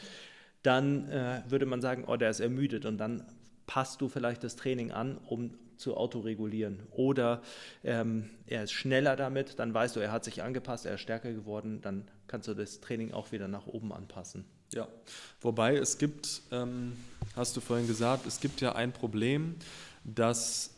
dann 0.63 1.07
äh, 1.09 1.43
würde 1.47 1.65
man 1.65 1.81
sagen, 1.81 2.05
oh, 2.07 2.15
der 2.15 2.31
ist 2.31 2.39
ermüdet 2.39 2.85
und 2.85 2.97
dann 2.97 3.23
passt 3.67 4.01
du 4.01 4.09
vielleicht 4.09 4.43
das 4.43 4.55
Training 4.55 4.91
an, 4.91 5.17
um 5.17 5.51
zu 5.77 5.97
autoregulieren. 5.97 6.79
Oder 6.91 7.41
ähm, 7.83 8.29
er 8.47 8.63
ist 8.63 8.71
schneller 8.71 9.15
damit, 9.15 9.59
dann 9.59 9.73
weißt 9.73 9.95
du, 9.95 9.99
er 9.99 10.11
hat 10.11 10.23
sich 10.23 10.43
angepasst, 10.43 10.85
er 10.85 10.95
ist 10.95 11.01
stärker 11.01 11.31
geworden, 11.31 11.81
dann 11.81 12.07
kannst 12.27 12.47
du 12.47 12.53
das 12.53 12.79
Training 12.79 13.13
auch 13.13 13.31
wieder 13.31 13.47
nach 13.47 13.67
oben 13.67 13.91
anpassen. 13.93 14.45
Ja, 14.73 14.87
wobei 15.41 15.75
es 15.75 15.97
gibt, 15.97 16.41
ähm, 16.51 16.93
hast 17.35 17.55
du 17.55 17.61
vorhin 17.61 17.87
gesagt, 17.87 18.25
es 18.25 18.39
gibt 18.39 18.61
ja 18.61 18.73
ein 18.73 18.91
Problem, 18.91 19.55
dass 20.03 20.71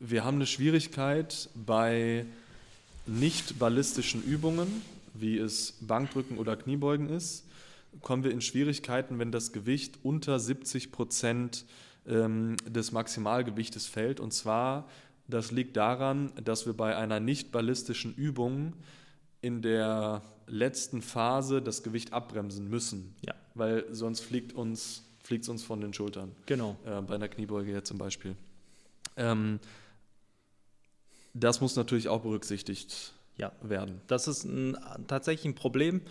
wir 0.00 0.24
haben 0.24 0.36
eine 0.36 0.46
Schwierigkeit 0.46 1.48
bei 1.54 2.26
nicht 3.06 3.58
ballistischen 3.58 4.22
Übungen, 4.22 4.82
wie 5.14 5.38
es 5.38 5.78
Bankdrücken 5.80 6.38
oder 6.38 6.56
Kniebeugen 6.56 7.08
ist, 7.08 7.44
kommen 8.00 8.24
wir 8.24 8.30
in 8.30 8.40
Schwierigkeiten, 8.40 9.18
wenn 9.18 9.32
das 9.32 9.52
Gewicht 9.52 9.98
unter 10.02 10.40
70 10.40 10.92
Prozent 10.92 11.64
ähm, 12.06 12.56
des 12.66 12.92
Maximalgewichtes 12.92 13.86
fällt. 13.86 14.20
Und 14.20 14.32
zwar, 14.32 14.88
das 15.28 15.50
liegt 15.52 15.76
daran, 15.76 16.32
dass 16.42 16.66
wir 16.66 16.72
bei 16.74 16.96
einer 16.96 17.20
nicht 17.20 17.52
ballistischen 17.52 18.14
Übung 18.14 18.72
in 19.40 19.62
der 19.62 20.22
letzten 20.46 21.02
Phase 21.02 21.62
das 21.62 21.82
Gewicht 21.82 22.12
abbremsen 22.12 22.68
müssen, 22.68 23.14
Ja. 23.26 23.34
weil 23.54 23.84
sonst 23.90 24.20
fliegt 24.20 24.52
uns 24.52 25.04
fliegt 25.24 25.48
uns 25.48 25.62
von 25.62 25.80
den 25.80 25.94
Schultern. 25.94 26.32
Genau. 26.46 26.76
Äh, 26.84 27.00
bei 27.02 27.14
einer 27.14 27.28
Kniebeuge 27.28 27.70
jetzt 27.70 27.86
zum 27.86 27.96
Beispiel. 27.96 28.34
Ähm, 29.16 29.60
das 31.32 31.60
muss 31.60 31.76
natürlich 31.76 32.08
auch 32.08 32.22
berücksichtigt 32.22 33.14
Ja. 33.36 33.52
werden. 33.62 34.00
Das 34.08 34.26
ist 34.28 34.44
ein, 34.44 34.76
tatsächlich 35.06 35.44
ein 35.46 35.54
Problem, 35.54 36.02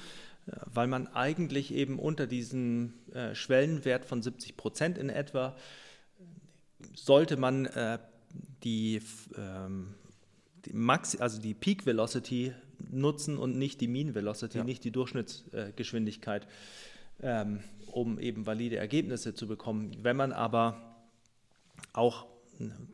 weil 0.46 0.88
man 0.88 1.08
eigentlich 1.08 1.74
eben 1.74 2.00
unter 2.00 2.28
diesem 2.28 2.94
äh, 3.14 3.36
Schwellenwert 3.36 4.06
von 4.06 4.22
70 4.22 4.58
Prozent 4.58 4.98
in 4.98 5.10
etwa 5.10 5.56
sollte 6.96 7.38
man 7.38 7.66
äh, 7.68 8.00
die, 8.64 9.02
ähm, 9.38 9.94
die 10.66 10.74
Max, 10.74 11.16
also 11.16 11.40
die 11.42 11.54
Peak 11.54 11.86
Velocity 11.86 12.54
nutzen 12.90 13.38
und 13.38 13.58
nicht 13.58 13.82
die 13.82 13.88
Mean 13.88 14.16
Velocity, 14.16 14.60
Ja. 14.60 14.64
nicht 14.64 14.84
die 14.84 14.92
Durchschnittsgeschwindigkeit, 14.92 16.48
ähm, 17.22 17.60
um 17.88 18.20
eben 18.20 18.46
valide 18.46 18.78
Ergebnisse 18.78 19.34
zu 19.34 19.48
bekommen. 19.48 19.96
Wenn 20.02 20.18
man 20.18 20.32
aber 20.32 20.82
auch 21.94 22.26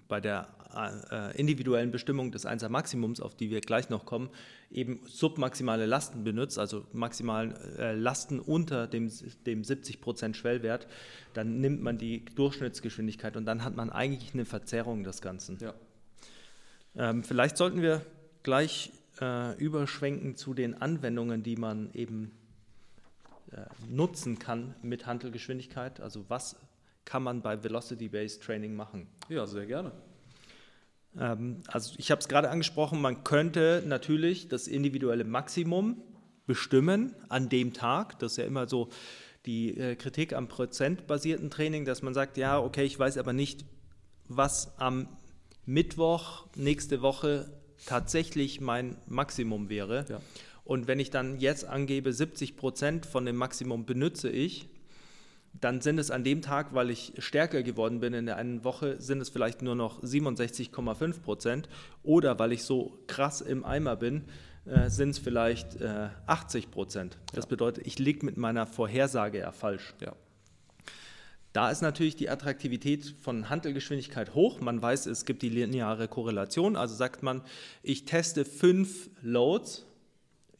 bei 0.07 0.19
der 0.19 0.47
äh, 0.77 1.37
individuellen 1.37 1.91
Bestimmung 1.91 2.31
des 2.31 2.45
1er 2.45 2.69
Maximums, 2.69 3.19
auf 3.19 3.35
die 3.35 3.49
wir 3.49 3.61
gleich 3.61 3.89
noch 3.89 4.05
kommen, 4.05 4.29
eben 4.71 5.01
submaximale 5.05 5.85
Lasten 5.85 6.23
benutzt, 6.23 6.59
also 6.59 6.85
maximalen 6.93 7.55
äh, 7.77 7.93
Lasten 7.93 8.39
unter 8.39 8.87
dem, 8.87 9.11
dem 9.45 9.63
70% 9.63 10.33
Schwellwert, 10.33 10.87
dann 11.33 11.59
nimmt 11.59 11.81
man 11.81 11.97
die 11.97 12.25
Durchschnittsgeschwindigkeit 12.35 13.37
und 13.37 13.45
dann 13.45 13.63
hat 13.63 13.75
man 13.75 13.89
eigentlich 13.89 14.33
eine 14.33 14.45
Verzerrung 14.45 15.03
des 15.03 15.21
Ganzen. 15.21 15.57
Ja. 15.59 15.73
Ähm, 16.95 17.23
vielleicht 17.23 17.57
sollten 17.57 17.81
wir 17.81 18.01
gleich 18.43 18.91
äh, 19.21 19.55
überschwenken 19.57 20.35
zu 20.35 20.53
den 20.53 20.81
Anwendungen, 20.81 21.43
die 21.43 21.55
man 21.55 21.91
eben 21.93 22.31
äh, 23.51 23.65
nutzen 23.89 24.39
kann 24.39 24.75
mit 24.81 25.05
Handelgeschwindigkeit. 25.05 25.99
Also 26.01 26.25
was 26.27 26.57
kann 27.05 27.23
man 27.23 27.41
bei 27.41 27.63
Velocity-Based 27.63 28.43
Training 28.43 28.75
machen? 28.75 29.07
Ja, 29.29 29.47
sehr 29.47 29.65
gerne. 29.65 29.91
Ähm, 31.19 31.61
also 31.67 31.93
ich 31.97 32.11
habe 32.11 32.19
es 32.19 32.27
gerade 32.27 32.49
angesprochen, 32.49 33.01
man 33.01 33.23
könnte 33.23 33.83
natürlich 33.85 34.47
das 34.47 34.67
individuelle 34.67 35.23
Maximum 35.23 36.01
bestimmen 36.45 37.15
an 37.29 37.49
dem 37.49 37.73
Tag. 37.73 38.19
Das 38.19 38.33
ist 38.33 38.37
ja 38.37 38.45
immer 38.45 38.67
so 38.67 38.89
die 39.45 39.77
äh, 39.77 39.95
Kritik 39.95 40.33
am 40.33 40.47
prozentbasierten 40.47 41.49
Training, 41.49 41.85
dass 41.85 42.01
man 42.01 42.13
sagt, 42.13 42.37
ja, 42.37 42.59
okay, 42.59 42.83
ich 42.83 42.97
weiß 42.97 43.17
aber 43.17 43.33
nicht, 43.33 43.65
was 44.27 44.77
am 44.77 45.07
Mittwoch 45.65 46.47
nächste 46.55 47.01
Woche 47.01 47.51
tatsächlich 47.85 48.61
mein 48.61 48.97
Maximum 49.07 49.69
wäre. 49.69 50.05
Ja. 50.09 50.21
Und 50.63 50.87
wenn 50.87 50.99
ich 50.99 51.11
dann 51.11 51.39
jetzt 51.39 51.65
angebe, 51.65 52.11
70 52.11 52.57
Prozent 52.57 53.05
von 53.05 53.25
dem 53.25 53.37
Maximum 53.37 53.85
benutze 53.85 54.29
ich, 54.29 54.67
dann 55.59 55.81
sind 55.81 55.97
es 55.99 56.11
an 56.11 56.23
dem 56.23 56.41
Tag, 56.41 56.73
weil 56.73 56.89
ich 56.89 57.13
stärker 57.17 57.63
geworden 57.63 57.99
bin 57.99 58.13
in 58.13 58.25
der 58.25 58.37
einen 58.37 58.63
Woche, 58.63 58.99
sind 59.01 59.21
es 59.21 59.29
vielleicht 59.29 59.61
nur 59.61 59.75
noch 59.75 60.01
67,5 60.03 61.21
Prozent. 61.21 61.69
Oder 62.03 62.37
weil 62.39 62.51
ich 62.51 62.63
so 62.63 62.97
krass 63.07 63.41
im 63.41 63.65
Eimer 63.65 63.95
bin, 63.95 64.25
äh, 64.65 64.89
sind 64.89 65.11
es 65.11 65.19
vielleicht 65.19 65.81
äh, 65.81 66.09
80 66.27 66.71
Prozent. 66.71 67.17
Das 67.33 67.45
Ja. 67.45 67.49
bedeutet, 67.49 67.87
ich 67.87 67.97
liege 67.99 68.25
mit 68.25 68.37
meiner 68.37 68.67
Vorhersage 68.67 69.39
ja 69.39 69.51
falsch. 69.51 69.93
Ja. 70.01 70.13
Da 71.53 71.71
ist 71.71 71.81
natürlich 71.81 72.15
die 72.15 72.29
Attraktivität 72.29 73.15
von 73.19 73.49
Handelgeschwindigkeit 73.49 74.35
hoch. 74.35 74.59
Man 74.61 74.79
weiß, 74.79 75.07
es 75.07 75.25
gibt 75.25 75.41
die 75.41 75.49
lineare 75.49 76.07
Korrelation. 76.07 76.75
Also 76.75 76.93
sagt 76.93 77.23
man, 77.23 77.41
ich 77.81 78.05
teste 78.05 78.45
fünf 78.45 79.09
Loads 79.23 79.85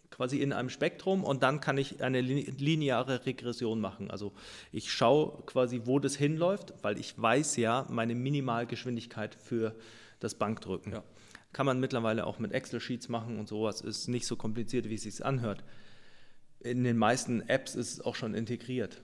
quasi 0.10 0.40
in 0.40 0.54
einem 0.54 0.70
Spektrum 0.70 1.24
und 1.24 1.44
dann 1.44 1.62
kann 1.62 1.78
ich 1.78 2.02
eine 2.02 2.22
li- 2.22 2.54
lineare 2.58 3.26
Regression 3.26 3.80
machen. 3.80 4.10
Also 4.10 4.34
ich 4.72 4.92
schaue 4.92 5.44
quasi, 5.46 5.82
wo 5.86 6.00
das 6.00 6.16
hinläuft, 6.16 6.74
weil 6.82 7.00
ich 7.00 7.20
weiß 7.22 7.58
ja 7.58 7.86
meine 7.90 8.16
Minimalgeschwindigkeit 8.16 9.36
für 9.36 9.76
das 10.20 10.36
Bankdrücken. 10.36 10.94
Ja. 10.94 11.04
Kann 11.54 11.66
man 11.66 11.80
mittlerweile 11.80 12.26
auch 12.26 12.40
mit 12.40 12.52
Excel-Sheets 12.52 13.10
machen 13.10 13.40
und 13.40 13.48
sowas. 13.48 13.82
Ist 13.82 14.08
nicht 14.08 14.28
so 14.28 14.36
kompliziert, 14.36 14.90
wie 14.90 14.96
es 14.96 15.04
sich 15.04 15.26
anhört. 15.26 15.64
In 16.60 16.84
den 16.84 16.98
meisten 16.98 17.42
Apps 17.48 17.76
ist 17.76 17.94
es 17.94 18.02
auch 18.02 18.16
schon 18.16 18.34
integriert. 18.34 19.02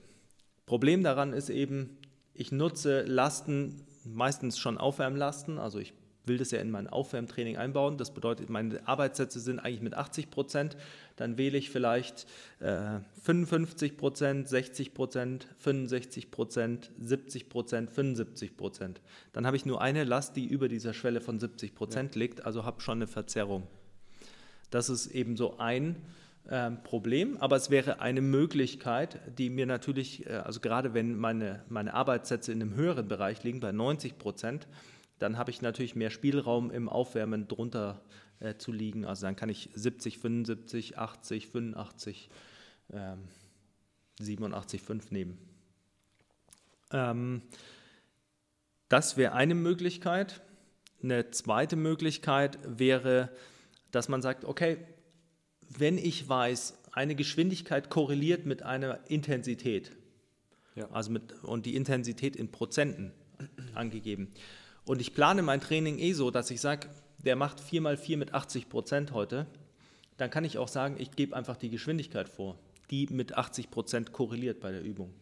Problem 0.66 1.02
daran 1.02 1.32
ist 1.32 1.50
eben, 1.50 1.98
ich 2.32 2.50
nutze 2.50 3.02
Lasten, 3.02 3.86
meistens 4.04 4.58
schon 4.58 4.78
Aufwärmlasten, 4.78 5.58
also 5.58 5.78
ich 5.78 5.92
will 6.26 6.38
das 6.38 6.50
ja 6.50 6.60
in 6.60 6.70
mein 6.70 6.86
Aufwärmtraining 6.86 7.56
einbauen. 7.56 7.98
Das 7.98 8.12
bedeutet, 8.12 8.50
meine 8.50 8.86
Arbeitssätze 8.86 9.40
sind 9.40 9.58
eigentlich 9.58 9.82
mit 9.82 9.94
80 9.94 10.30
Prozent. 10.30 10.76
Dann 11.16 11.38
wähle 11.38 11.58
ich 11.58 11.70
vielleicht 11.70 12.26
äh, 12.60 13.00
55 13.22 13.96
Prozent, 13.96 14.48
60 14.48 14.94
Prozent, 14.94 15.46
65 15.58 16.30
Prozent, 16.30 16.90
70 17.00 17.48
Prozent, 17.48 17.90
75 17.90 18.56
Prozent. 18.56 19.00
Dann 19.32 19.46
habe 19.46 19.56
ich 19.56 19.66
nur 19.66 19.80
eine 19.80 20.04
Last, 20.04 20.36
die 20.36 20.46
über 20.46 20.68
dieser 20.68 20.94
Schwelle 20.94 21.20
von 21.20 21.38
70 21.38 21.74
Prozent 21.74 22.14
liegt, 22.14 22.44
also 22.44 22.64
habe 22.64 22.80
schon 22.80 22.98
eine 22.98 23.06
Verzerrung. 23.06 23.66
Das 24.70 24.88
ist 24.88 25.06
eben 25.08 25.36
so 25.36 25.58
ein 25.58 25.96
ähm, 26.50 26.82
Problem, 26.82 27.38
aber 27.38 27.56
es 27.56 27.70
wäre 27.70 28.00
eine 28.00 28.20
Möglichkeit, 28.20 29.18
die 29.38 29.48
mir 29.48 29.64
natürlich, 29.66 30.26
äh, 30.26 30.32
also 30.32 30.60
gerade 30.60 30.92
wenn 30.92 31.16
meine, 31.16 31.62
meine 31.68 31.94
Arbeitssätze 31.94 32.52
in 32.52 32.60
einem 32.60 32.74
höheren 32.74 33.08
Bereich 33.08 33.42
liegen, 33.44 33.60
bei 33.60 33.72
90 33.72 34.18
Prozent, 34.18 34.66
dann 35.18 35.38
habe 35.38 35.50
ich 35.50 35.62
natürlich 35.62 35.94
mehr 35.94 36.10
Spielraum 36.10 36.70
im 36.70 36.88
Aufwärmen 36.88 37.48
drunter 37.48 38.02
äh, 38.40 38.56
zu 38.56 38.72
liegen. 38.72 39.04
Also 39.04 39.26
dann 39.26 39.36
kann 39.36 39.48
ich 39.48 39.70
70, 39.74 40.18
75, 40.18 40.98
80, 40.98 41.48
85, 41.48 42.30
ähm, 42.92 43.28
87, 44.20 44.82
5 44.82 45.10
nehmen. 45.10 45.38
Ähm, 46.92 47.42
das 48.88 49.16
wäre 49.16 49.32
eine 49.32 49.54
Möglichkeit. 49.54 50.42
Eine 51.02 51.30
zweite 51.30 51.76
Möglichkeit 51.76 52.58
wäre, 52.64 53.30
dass 53.90 54.08
man 54.08 54.22
sagt, 54.22 54.44
okay, 54.44 54.78
wenn 55.68 55.98
ich 55.98 56.28
weiß, 56.28 56.78
eine 56.92 57.14
Geschwindigkeit 57.14 57.90
korreliert 57.90 58.46
mit 58.46 58.62
einer 58.62 59.00
Intensität, 59.10 59.92
Ja. 60.76 60.88
also 60.90 61.10
mit, 61.10 61.32
und 61.42 61.66
die 61.66 61.74
Intensität 61.74 62.36
in 62.36 62.50
Prozenten 62.50 63.12
angegeben. 63.74 64.32
Und 64.86 65.00
ich 65.00 65.14
plane 65.14 65.42
mein 65.42 65.60
Training 65.60 65.98
eh 65.98 66.12
so, 66.12 66.30
dass 66.30 66.50
ich 66.50 66.60
sage, 66.60 66.88
der 67.18 67.36
macht 67.36 67.58
4x4 67.60 68.16
mit 68.16 68.34
80 68.34 68.68
Prozent 68.68 69.12
heute, 69.12 69.46
dann 70.18 70.30
kann 70.30 70.44
ich 70.44 70.58
auch 70.58 70.68
sagen, 70.68 70.96
ich 70.98 71.10
gebe 71.12 71.34
einfach 71.34 71.56
die 71.56 71.70
Geschwindigkeit 71.70 72.28
vor, 72.28 72.58
die 72.90 73.06
mit 73.10 73.34
80 73.36 73.70
Prozent 73.70 74.12
korreliert 74.12 74.60
bei 74.60 74.70
der 74.72 74.82
Übung. 74.82 75.12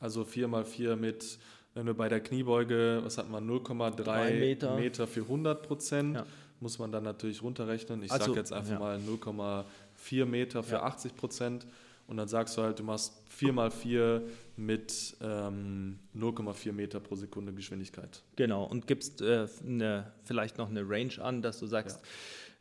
Also 0.00 0.22
4x4 0.22 0.96
mit, 0.96 1.38
wenn 1.74 1.86
wir 1.86 1.94
bei 1.94 2.08
der 2.08 2.20
Kniebeuge, 2.20 3.00
was 3.04 3.16
hat 3.16 3.30
man, 3.30 3.48
0,3 3.48 3.90
Drei 4.02 4.32
Meter. 4.34 4.76
Meter. 4.76 5.06
für 5.06 5.22
100 5.22 5.62
Prozent, 5.62 6.16
Ja. 6.16 6.26
muss 6.60 6.78
man 6.78 6.90
dann 6.92 7.04
natürlich 7.04 7.42
runterrechnen. 7.42 8.02
Ich 8.02 8.10
Also, 8.10 8.26
sage 8.26 8.38
jetzt 8.38 8.52
einfach 8.52 8.72
ja. 8.72 8.78
mal 8.78 8.98
0,4 8.98 10.26
Meter 10.26 10.62
für 10.62 10.74
Ja. 10.76 10.82
80 10.82 11.16
Prozent 11.16 11.66
und 12.06 12.16
dann 12.16 12.28
sagst 12.28 12.56
du 12.56 12.62
halt, 12.62 12.78
du 12.78 12.84
machst 12.84 13.20
4x4 13.40 14.22
mit 14.56 15.16
ähm, 15.20 15.98
0,4 16.14 16.72
Meter 16.72 17.00
pro 17.00 17.16
Sekunde 17.16 17.52
Geschwindigkeit. 17.52 18.22
Genau, 18.36 18.64
und 18.64 18.86
gibst 18.86 19.20
äh, 19.22 19.48
eine, 19.64 20.12
vielleicht 20.24 20.56
noch 20.58 20.70
eine 20.70 20.88
Range 20.88 21.20
an, 21.20 21.42
dass 21.42 21.58
du 21.58 21.66
sagst, 21.66 22.00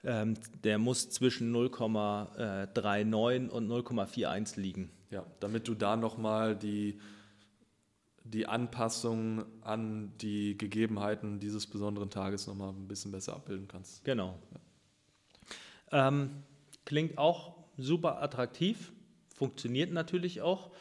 ähm, 0.04 0.36
der 0.64 0.78
muss 0.78 1.10
zwischen 1.10 1.56
0,39 1.56 3.50
und 3.50 3.70
0,41 3.70 4.60
liegen. 4.60 4.90
Ja, 5.12 5.26
damit 5.40 5.68
du 5.68 5.76
da 5.76 5.96
nochmal 5.96 6.56
die, 6.56 7.00
die 8.24 8.48
Anpassung 8.48 9.46
an 9.62 10.12
die 10.20 10.58
Gegebenheiten 10.58 11.40
dieses 11.40 11.68
besonderen 11.68 12.10
Tages 12.10 12.48
nochmal 12.48 12.70
ein 12.70 12.88
bisschen 12.88 13.12
besser 13.12 13.36
abbilden 13.36 13.68
kannst. 13.68 14.04
Genau. 14.04 14.40
Ähm, 15.92 16.32
klingt 16.84 17.18
auch 17.18 17.56
super 17.78 18.22
attraktiv, 18.22 18.92
funktioniert 19.36 19.92
natürlich 19.92 20.42
auch. 20.42 20.72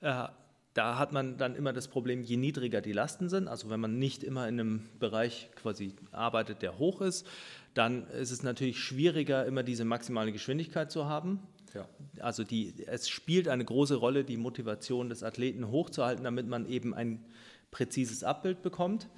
Äh, 0.00 0.28
da 0.74 0.98
hat 0.98 1.12
man 1.12 1.38
dann 1.38 1.54
immer 1.54 1.72
das 1.72 1.88
Problem, 1.88 2.22
je 2.22 2.36
niedriger 2.36 2.82
die 2.82 2.92
Lasten 2.92 3.30
sind, 3.30 3.48
also 3.48 3.70
wenn 3.70 3.80
man 3.80 3.98
nicht 3.98 4.22
immer 4.22 4.46
in 4.46 4.60
einem 4.60 4.88
Bereich 4.98 5.48
quasi 5.56 5.94
arbeitet, 6.12 6.60
der 6.60 6.78
hoch 6.78 7.00
ist, 7.00 7.26
dann 7.72 8.06
ist 8.08 8.30
es 8.30 8.42
natürlich 8.42 8.78
schwieriger, 8.78 9.46
immer 9.46 9.62
diese 9.62 9.86
maximale 9.86 10.32
Geschwindigkeit 10.32 10.90
zu 10.90 11.06
haben. 11.06 11.40
Ja. 11.74 11.88
Also 12.20 12.44
die, 12.44 12.74
es 12.86 13.08
spielt 13.08 13.48
eine 13.48 13.64
große 13.64 13.96
Rolle, 13.96 14.24
die 14.24 14.36
Motivation 14.36 15.08
des 15.08 15.22
Athleten 15.22 15.68
hochzuhalten, 15.68 16.24
damit 16.24 16.46
man 16.46 16.66
eben 16.66 16.94
ein 16.94 17.24
präzises 17.70 18.22
Abbild 18.22 18.62
bekommt. 18.62 19.08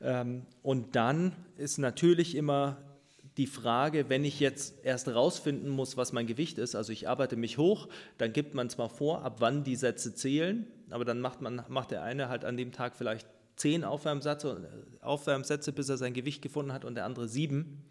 Ähm, 0.00 0.46
und 0.62 0.96
dann 0.96 1.32
ist 1.56 1.78
natürlich 1.78 2.34
immer 2.34 2.78
die 3.36 3.46
Frage, 3.46 4.08
wenn 4.08 4.24
ich 4.24 4.38
jetzt 4.38 4.84
erst 4.84 5.08
rausfinden 5.08 5.68
muss, 5.68 5.96
was 5.96 6.12
mein 6.12 6.26
Gewicht 6.26 6.58
ist, 6.58 6.74
also 6.74 6.92
ich 6.92 7.08
arbeite 7.08 7.36
mich 7.36 7.58
hoch, 7.58 7.88
dann 8.16 8.32
gibt 8.32 8.54
man 8.54 8.70
zwar 8.70 8.88
vor, 8.88 9.22
ab 9.22 9.36
wann 9.40 9.64
die 9.64 9.76
Sätze 9.76 10.14
zählen, 10.14 10.66
aber 10.90 11.04
dann 11.04 11.20
macht, 11.20 11.40
man, 11.40 11.64
macht 11.68 11.90
der 11.90 12.02
eine 12.02 12.28
halt 12.28 12.44
an 12.44 12.56
dem 12.56 12.70
Tag 12.70 12.94
vielleicht 12.94 13.26
zehn 13.56 13.84
Aufwärmsätze, 13.84 14.68
Aufwärmsätze, 15.00 15.72
bis 15.72 15.88
er 15.88 15.96
sein 15.96 16.14
Gewicht 16.14 16.42
gefunden 16.42 16.72
hat 16.72 16.84
und 16.84 16.94
der 16.94 17.04
andere 17.04 17.28
sieben. 17.28 17.84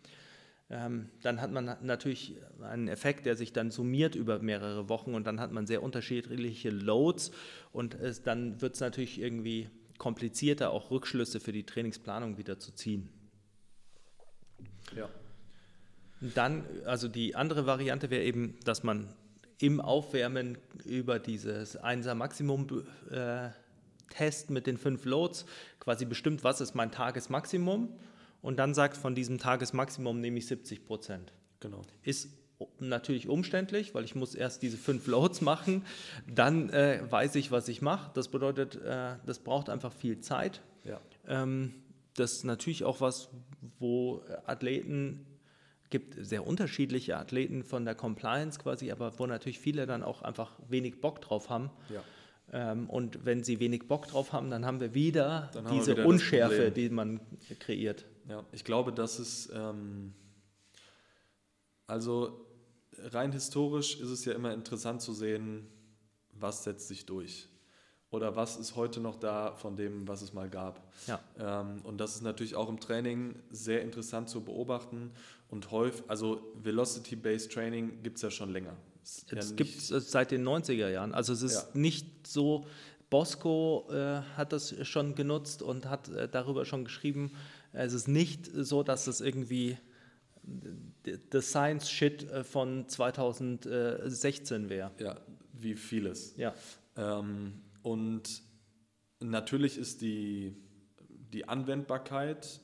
Ähm, 0.70 1.10
dann 1.22 1.42
hat 1.42 1.52
man 1.52 1.78
natürlich 1.82 2.36
einen 2.62 2.88
Effekt, 2.88 3.26
der 3.26 3.36
sich 3.36 3.52
dann 3.52 3.70
summiert 3.70 4.16
über 4.16 4.40
mehrere 4.40 4.88
Wochen 4.88 5.14
und 5.14 5.28
dann 5.28 5.40
hat 5.40 5.52
man 5.52 5.68
sehr 5.68 5.84
unterschiedliche 5.84 6.70
Loads 6.70 7.32
und 7.72 7.96
es, 7.96 8.24
dann 8.24 8.62
wird 8.62 8.76
es 8.76 8.80
natürlich 8.80 9.20
irgendwie 9.20 9.70
komplizierter, 9.98 10.72
auch 10.72 10.90
Rückschlüsse 10.90 11.40
für 11.40 11.52
die 11.52 11.66
Trainingsplanung 11.66 12.38
wieder 12.38 12.60
zu 12.60 12.74
ziehen. 12.74 13.10
Ja. 14.96 15.10
Dann, 16.36 16.64
also 16.86 17.08
die 17.08 17.36
andere 17.36 17.66
Variante 17.66 18.10
wäre 18.10 18.24
eben, 18.24 18.58
dass 18.64 18.84
man 18.84 19.14
im 19.60 19.82
Aufwärmen 19.82 20.58
über 20.86 21.20
dieses 21.20 21.80
1er 21.80 22.16
Maximum 22.16 22.68
äh, 23.12 23.50
Test 24.10 24.50
mit 24.50 24.68
den 24.68 24.78
fünf 24.78 25.06
Loads 25.06 25.46
quasi 25.80 26.06
bestimmt, 26.06 26.44
was 26.44 26.62
ist 26.62 26.76
mein 26.76 26.92
Tagesmaximum 26.92 27.90
und 28.42 28.58
dann 28.58 28.74
sagt, 28.74 28.98
von 28.98 29.16
diesem 29.16 29.40
Tagesmaximum 29.40 30.20
nehme 30.20 30.38
ich 30.38 30.48
70 30.48 30.86
Prozent. 30.86 31.34
Genau. 31.60 31.82
Ist 32.04 32.30
natürlich 32.80 33.28
umständlich, 33.28 33.94
weil 33.96 34.04
ich 34.04 34.16
muss 34.16 34.36
erst 34.36 34.62
diese 34.62 34.78
fünf 34.78 35.08
Loads 35.08 35.42
machen, 35.42 35.84
dann 36.28 36.70
äh, 36.70 37.00
weiß 37.10 37.36
ich, 37.36 37.52
was 37.52 37.68
ich 37.68 37.82
mache. 37.82 38.12
Das 38.14 38.30
bedeutet, 38.30 38.76
äh, 38.76 39.16
das 39.26 39.40
braucht 39.40 39.70
einfach 39.70 39.92
viel 39.94 40.20
Zeit. 40.20 40.62
Ja. 40.84 41.00
Ähm, 41.28 41.74
das 42.16 42.34
ist 42.34 42.44
natürlich 42.44 42.84
auch 42.84 43.02
was, 43.02 43.30
wo 43.80 44.22
Athleten 44.46 45.26
gibt 45.94 46.26
sehr 46.26 46.48
unterschiedliche 46.48 47.18
Athleten 47.18 47.64
von 47.64 47.86
der 47.86 47.94
Compliance 47.94 48.58
quasi, 48.58 48.92
aber 48.92 49.20
wo 49.20 49.28
natürlich 49.28 49.60
viele 49.60 49.86
dann 49.86 50.02
auch 50.02 50.24
einfach 50.24 50.58
wenig 50.68 51.00
Bock 51.02 51.22
drauf 51.22 51.52
haben. 51.52 51.70
Ja. 51.94 52.04
Ähm, 52.52 52.90
und 52.90 53.26
wenn 53.28 53.44
sie 53.44 53.60
wenig 53.60 53.88
Bock 53.88 54.08
drauf 54.08 54.34
haben, 54.34 54.50
dann 54.50 54.66
haben 54.66 54.80
wir 54.80 54.96
wieder 54.96 55.52
haben 55.54 55.66
wir 55.66 55.72
diese 55.72 55.92
wieder 55.92 56.04
das 56.04 56.06
Unschärfe, 56.08 56.72
die 56.72 56.90
man 56.90 57.20
kreiert. 57.60 58.06
Ja, 58.28 58.44
ich 58.52 58.64
glaube, 58.64 58.92
das 58.92 59.20
ist, 59.20 59.52
ähm, 59.54 60.14
also 61.86 62.44
rein 62.98 63.32
historisch 63.32 64.00
ist 64.00 64.10
es 64.10 64.26
ja 64.26 64.34
immer 64.34 64.52
interessant 64.52 65.00
zu 65.04 65.14
sehen, 65.14 65.68
was 66.32 66.64
setzt 66.64 66.88
sich 66.88 67.06
durch. 67.06 67.48
Oder 68.14 68.36
was 68.36 68.58
ist 68.58 68.76
heute 68.76 69.00
noch 69.00 69.16
da 69.16 69.56
von 69.56 69.76
dem, 69.76 70.08
was 70.08 70.22
es 70.22 70.34
mal 70.34 70.50
gab. 70.50 70.80
Ja. 71.08 71.20
Ähm, 71.40 71.82
und 71.84 71.98
das 72.00 72.16
ist 72.16 72.22
natürlich 72.22 72.56
auch 72.56 72.70
im 72.70 72.80
Training 72.80 73.36
sehr 73.50 73.82
interessant 73.82 74.30
zu 74.30 74.42
beobachten 74.44 75.12
und 75.50 75.72
häufig, 75.72 76.04
also 76.08 76.42
Velocity-Based 76.62 77.52
Training 77.52 78.04
gibt 78.04 78.18
es 78.18 78.22
ja 78.22 78.30
schon 78.32 78.52
länger. 78.54 78.76
Ja 79.32 79.38
Es 79.40 79.50
nicht- 79.52 79.58
gibt 79.58 79.76
es 79.78 79.88
seit 80.12 80.32
den 80.32 80.44
90er 80.48 80.90
Jahren. 80.90 81.14
Also 81.14 81.34
es 81.34 81.42
ist 81.42 81.56
Ja. 81.56 81.68
nicht 81.74 82.28
so, 82.28 82.66
Bosco 83.10 83.88
äh, 83.92 84.22
hat 84.38 84.54
das 84.54 84.76
schon 84.88 85.16
genutzt 85.16 85.62
und 85.62 85.88
hat 85.88 86.10
äh, 86.10 86.28
darüber 86.30 86.66
schon 86.66 86.84
geschrieben. 86.84 87.32
Es 87.72 87.94
ist 87.94 88.08
nicht 88.08 88.50
so, 88.54 88.82
dass 88.84 89.08
es 89.08 89.22
irgendwie 89.22 89.78
d- 90.44 91.18
the 91.32 91.42
Science 91.42 91.90
Shit 91.90 92.24
äh, 92.32 92.44
von 92.44 92.88
2016 92.88 94.70
wäre. 94.70 94.92
Ja, 95.00 95.18
wie 95.54 95.76
vieles. 95.76 96.36
Ja, 96.38 96.54
Ähm, 96.96 97.54
und 97.84 98.42
natürlich 99.20 99.78
ist 99.78 100.02
die, 100.02 100.56
die 101.34 101.48
Anwendbarkeit 101.48 102.60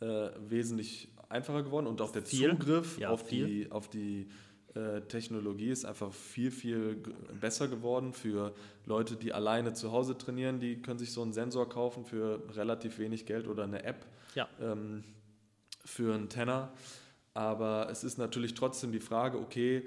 äh, 0.00 0.30
wesentlich 0.48 1.08
einfacher 1.28 1.62
geworden 1.62 1.86
und 1.86 2.00
auch 2.00 2.12
der 2.12 2.22
Viel. 2.22 2.50
Zugriff 2.50 2.98
Ja, 2.98 3.10
auf 3.10 3.26
viel. 3.28 3.46
die, 3.46 3.70
auf 3.70 3.88
die 3.88 4.28
äh, 4.74 5.00
Technologie 5.02 5.70
ist 5.70 5.84
einfach 5.84 6.12
viel, 6.12 6.50
viel 6.50 6.96
besser 7.40 7.68
geworden 7.68 8.12
für 8.12 8.54
Leute, 8.86 9.16
die 9.16 9.32
alleine 9.32 9.72
zu 9.74 9.92
Hause 9.92 10.16
trainieren. 10.16 10.60
Die 10.60 10.80
können 10.80 10.98
sich 10.98 11.12
so 11.12 11.22
einen 11.22 11.32
Sensor 11.32 11.68
kaufen 11.68 12.04
für 12.04 12.42
relativ 12.54 12.98
wenig 12.98 13.26
Geld 13.26 13.46
oder 13.48 13.64
eine 13.64 13.84
App 13.84 14.06
ja, 14.34 14.48
ähm, 14.60 15.04
für 15.84 16.14
einen 16.14 16.28
Tenner. 16.28 16.72
Aber 17.34 17.88
es 17.90 18.04
ist 18.04 18.18
natürlich 18.18 18.54
trotzdem 18.54 18.92
die 18.92 19.00
Frage, 19.00 19.38
okay, 19.38 19.86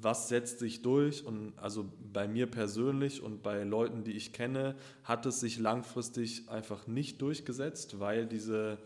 was 0.00 0.28
setzt 0.28 0.58
sich 0.58 0.82
durch? 0.82 1.24
Und 1.24 1.58
also 1.58 1.90
bei 2.12 2.28
mir 2.28 2.46
persönlich 2.46 3.22
und 3.22 3.42
bei 3.42 3.62
Leuten, 3.64 4.04
die 4.04 4.12
ich 4.12 4.32
kenne, 4.32 4.76
hat 5.04 5.26
es 5.26 5.40
sich 5.40 5.58
langfristig 5.58 6.48
einfach 6.48 6.86
nicht 6.86 7.20
durchgesetzt, 7.22 8.00
weil 8.00 8.26
diese, 8.26 8.78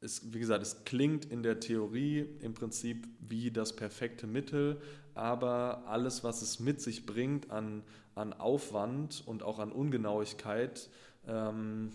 es, 0.00 0.32
wie 0.32 0.38
gesagt, 0.38 0.62
es 0.62 0.84
klingt 0.84 1.24
in 1.24 1.42
der 1.42 1.60
Theorie 1.60 2.26
im 2.40 2.54
Prinzip 2.54 3.08
wie 3.20 3.50
das 3.50 3.74
perfekte 3.74 4.26
Mittel, 4.26 4.80
aber 5.14 5.84
alles, 5.86 6.22
was 6.22 6.42
es 6.42 6.60
mit 6.60 6.80
sich 6.80 7.06
bringt 7.06 7.50
an, 7.50 7.82
an 8.14 8.32
Aufwand 8.32 9.22
und 9.26 9.42
auch 9.42 9.58
an 9.58 9.72
Ungenauigkeit, 9.72 10.88
ähm, 11.26 11.90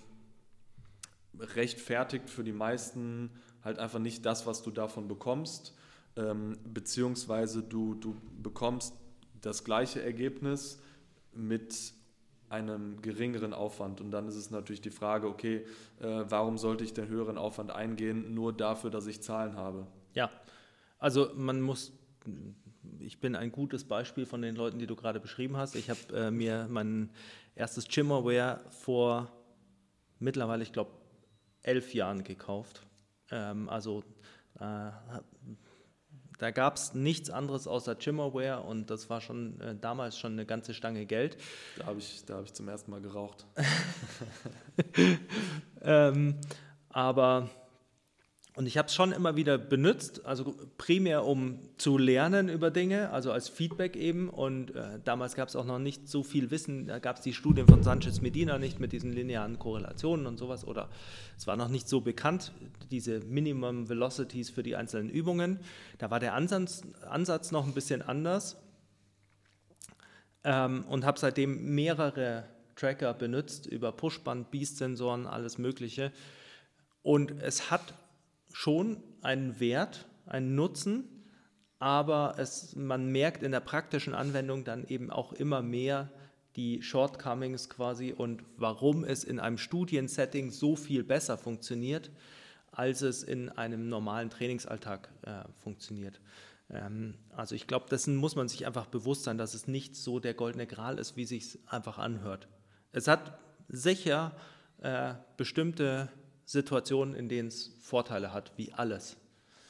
rechtfertigt 1.39 2.29
für 2.29 2.43
die 2.43 2.51
meisten 2.51 3.31
halt 3.63 3.79
einfach 3.79 3.99
nicht 3.99 4.25
das, 4.25 4.45
was 4.45 4.61
du 4.61 4.71
davon 4.71 5.07
bekommst, 5.07 5.73
ähm, 6.15 6.57
beziehungsweise 6.65 7.63
du, 7.63 7.95
du 7.95 8.15
bekommst 8.41 8.93
das 9.41 9.63
gleiche 9.63 10.01
Ergebnis 10.01 10.79
mit 11.33 11.93
einem 12.49 13.01
geringeren 13.01 13.53
Aufwand. 13.53 13.99
Und 13.99 14.11
dann 14.11 14.27
ist 14.27 14.35
es 14.35 14.51
natürlich 14.51 14.81
die 14.81 14.91
Frage, 14.91 15.27
okay, 15.27 15.65
äh, 15.99 16.23
warum 16.29 16.57
sollte 16.57 16.83
ich 16.83 16.93
den 16.93 17.07
höheren 17.07 17.37
Aufwand 17.37 17.71
eingehen, 17.71 18.33
nur 18.35 18.53
dafür, 18.53 18.91
dass 18.91 19.07
ich 19.07 19.21
Zahlen 19.21 19.55
habe? 19.55 19.87
ja. 20.13 20.29
Also 20.99 21.31
man 21.35 21.59
muss, 21.59 21.91
ich 22.99 23.19
bin 23.19 23.35
ein 23.35 23.51
gutes 23.51 23.83
Beispiel 23.83 24.25
von 24.25 24.41
den 24.41 24.55
Leuten, 24.55 24.79
die 24.79 24.87
du 24.87 24.95
gerade 24.95 25.19
beschrieben 25.19 25.57
hast. 25.57 25.75
Ich 25.75 25.89
habe 25.89 25.99
äh, 26.13 26.31
mir 26.31 26.67
mein 26.69 27.11
erstes 27.55 27.89
Gymmerware 27.89 28.61
vor 28.69 29.29
mittlerweile, 30.19 30.63
ich 30.63 30.71
glaube, 30.71 30.91
elf 31.61 31.93
Jahren 31.93 32.23
gekauft. 32.23 32.87
Ähm, 33.31 33.67
also 33.67 34.01
äh, 34.61 34.91
da 36.39 36.51
gab 36.51 36.75
es 36.75 36.93
nichts 36.93 37.29
anderes 37.29 37.67
außer 37.67 37.95
Gymmerware 37.95 38.61
und 38.61 38.89
das 38.89 39.09
war 39.09 39.21
schon 39.21 39.59
äh, 39.61 39.75
damals 39.75 40.17
schon 40.17 40.33
eine 40.33 40.45
ganze 40.45 40.73
Stange 40.73 41.05
Geld. 41.05 41.37
Da 41.77 41.85
habe 41.85 41.99
ich, 41.99 42.25
da 42.25 42.37
hab 42.37 42.45
ich 42.45 42.53
zum 42.53 42.67
ersten 42.67 42.91
Mal 42.91 43.01
geraucht. 43.01 43.45
Ähm, 45.83 46.35
aber 46.89 47.49
und 48.55 48.67
ich 48.67 48.77
habe 48.77 48.87
es 48.87 48.93
schon 48.93 49.11
immer 49.11 49.35
wieder 49.35 49.57
benutzt, 49.57 50.27
also 50.27 50.53
primär 50.77 51.25
um 51.25 51.57
zu 51.77 51.97
lernen 51.97 52.49
über 52.49 52.69
Dinge, 52.69 53.09
also 53.09 53.31
als 53.31 53.49
Feedback 53.49 53.95
eben. 53.95 54.29
Und 54.29 54.75
äh, 54.75 54.99
damals 55.03 55.33
gab 55.33 55.47
es 55.49 55.55
auch 55.55 55.65
noch 55.65 55.79
nicht 55.79 56.07
so 56.07 56.21
viel 56.21 56.51
Wissen, 56.51 56.85
da 56.85 56.99
gab 56.99 57.15
es 57.15 57.23
die 57.23 57.33
Studien 57.33 57.67
von 57.67 57.81
Sanchez 57.81 58.21
Medina 58.21 58.59
nicht 58.59 58.79
mit 58.79 58.91
diesen 58.91 59.11
linearen 59.11 59.57
Korrelationen 59.57 60.27
und 60.27 60.37
sowas. 60.37 60.67
Oder 60.67 60.89
es 61.35 61.47
war 61.47 61.55
noch 61.55 61.67
nicht 61.67 61.89
so 61.89 62.01
bekannt, 62.01 62.51
diese 62.91 63.21
Minimum 63.21 63.89
Velocities 63.89 64.51
für 64.51 64.61
die 64.61 64.75
einzelnen 64.75 65.09
Übungen. 65.09 65.59
Da 65.97 66.11
war 66.11 66.19
der 66.19 66.35
Ansatz, 66.35 66.83
Ansatz 67.09 67.51
noch 67.51 67.65
ein 67.65 67.73
bisschen 67.73 68.03
anders 68.03 68.57
ähm, 70.43 70.85
und 70.89 71.05
habe 71.05 71.17
seitdem 71.17 71.73
mehrere 71.73 72.43
Tracker 72.75 73.15
benutzt 73.15 73.65
über 73.65 73.91
Pushband, 73.91 74.51
Beast-Sensoren, 74.51 75.25
alles 75.25 75.57
Mögliche. 75.57 76.11
Und 77.01 77.31
es 77.41 77.71
hat 77.71 77.95
schon 78.53 79.03
einen 79.21 79.59
Wert, 79.59 80.07
einen 80.25 80.55
Nutzen, 80.55 81.25
aber 81.79 82.35
es, 82.37 82.77
man 82.77 83.11
merkt 83.11 83.43
in 83.43 83.51
der 83.51 83.59
praktischen 83.59 84.13
Anwendung 84.13 84.63
dann 84.63 84.85
eben 84.85 85.11
auch 85.11 85.33
immer 85.33 85.61
mehr 85.61 86.09
die 86.55 86.81
Shortcomings 86.81 87.69
quasi 87.69 88.13
und 88.13 88.43
warum 88.55 89.03
es 89.03 89.25
in 89.25 89.39
einem 89.39 89.57
Studiensetting 89.57 90.51
so 90.51 90.77
viel 90.77 91.03
besser 91.03 91.37
funktioniert, 91.37 92.11
als 92.71 93.01
es 93.01 93.23
in 93.23 93.49
einem 93.49 93.89
normalen 93.89 94.29
Trainingsalltag 94.29 95.09
äh, 95.23 95.43
funktioniert. 95.61 96.21
Ähm, 96.69 97.15
also 97.35 97.55
ich 97.55 97.67
glaube, 97.67 97.89
dessen 97.89 98.15
muss 98.15 98.35
man 98.35 98.47
sich 98.47 98.65
einfach 98.65 98.85
bewusst 98.85 99.23
sein, 99.23 99.37
dass 99.37 99.53
es 99.53 99.67
nicht 99.67 99.95
so 99.95 100.19
der 100.19 100.35
goldene 100.35 100.67
Gral 100.67 100.99
ist, 100.99 101.17
wie 101.17 101.25
sich 101.25 101.59
einfach 101.67 101.97
anhört. 101.97 102.47
Es 102.91 103.07
hat 103.07 103.39
sicher 103.67 104.35
äh, 104.81 105.15
bestimmte 105.37 106.09
Situationen, 106.45 107.15
in 107.15 107.29
denen 107.29 107.47
es 107.47 107.71
Vorteile 107.79 108.33
hat, 108.33 108.51
wie 108.57 108.73
alles. 108.73 109.17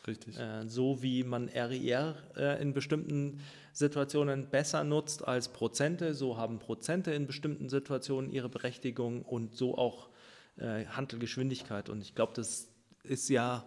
Richtig. 0.06 0.38
Äh, 0.38 0.68
so 0.68 1.02
wie 1.02 1.24
man 1.24 1.48
RIR 1.48 2.16
äh, 2.36 2.62
in 2.62 2.74
bestimmten 2.74 3.40
Situationen 3.72 4.50
besser 4.50 4.84
nutzt 4.84 5.26
als 5.26 5.48
Prozente, 5.48 6.14
so 6.14 6.38
haben 6.38 6.60
Prozente 6.60 7.12
in 7.12 7.26
bestimmten 7.26 7.70
Situationen 7.70 8.32
ihre 8.32 8.50
Berechtigung 8.50 9.24
und 9.24 9.56
so 9.56 9.78
auch 9.78 10.10
äh, 10.58 10.86
Handelgeschwindigkeit. 10.86 11.90
Und 11.90 12.02
ich 12.02 12.16
glaube, 12.16 12.34
das 12.36 12.68
ist 13.04 13.30
ja, 13.30 13.66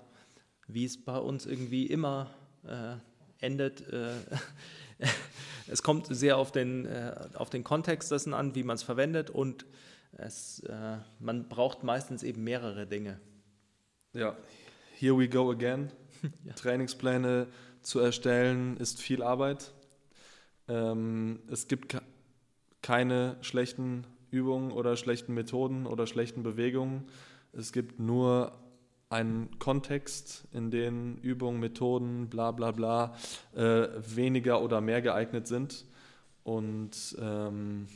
wie 0.68 0.84
es 0.84 1.02
bei 1.02 1.18
uns 1.18 1.46
irgendwie 1.46 1.86
immer 1.86 2.30
äh, 2.64 2.96
endet. 3.44 3.80
Äh, 3.88 4.10
es 5.68 5.82
kommt 5.82 6.06
sehr 6.14 6.36
auf 6.36 6.52
den, 6.52 6.84
äh, 6.86 7.14
auf 7.34 7.50
den 7.50 7.64
Kontext 7.64 8.10
dessen 8.12 8.34
an, 8.34 8.54
wie 8.54 8.62
man 8.62 8.76
es 8.76 8.82
verwendet 8.82 9.30
und 9.30 9.64
es, 10.18 10.60
äh, 10.60 10.98
man 11.20 11.48
braucht 11.48 11.82
meistens 11.84 12.22
eben 12.22 12.44
mehrere 12.44 12.86
Dinge. 12.86 13.20
Ja, 14.12 14.36
here 14.94 15.16
we 15.16 15.28
go 15.28 15.50
again. 15.50 15.90
Trainingspläne 16.56 17.46
zu 17.82 18.00
erstellen 18.00 18.76
ist 18.78 19.00
viel 19.00 19.22
Arbeit. 19.22 19.72
Ähm, 20.68 21.40
es 21.50 21.68
gibt 21.68 21.90
ke- 21.90 22.02
keine 22.82 23.36
schlechten 23.42 24.06
Übungen 24.30 24.72
oder 24.72 24.96
schlechten 24.96 25.34
Methoden 25.34 25.86
oder 25.86 26.06
schlechten 26.06 26.42
Bewegungen. 26.42 27.04
Es 27.52 27.72
gibt 27.72 28.00
nur 28.00 28.52
einen 29.08 29.58
Kontext, 29.58 30.48
in 30.52 30.70
dem 30.70 31.16
Übungen, 31.18 31.60
Methoden, 31.60 32.28
bla 32.28 32.50
bla 32.50 32.72
bla 32.72 33.14
äh, 33.54 33.88
weniger 33.98 34.62
oder 34.62 34.80
mehr 34.80 35.00
geeignet 35.02 35.46
sind. 35.46 35.84
Und 36.42 37.16
ähm, 37.20 37.86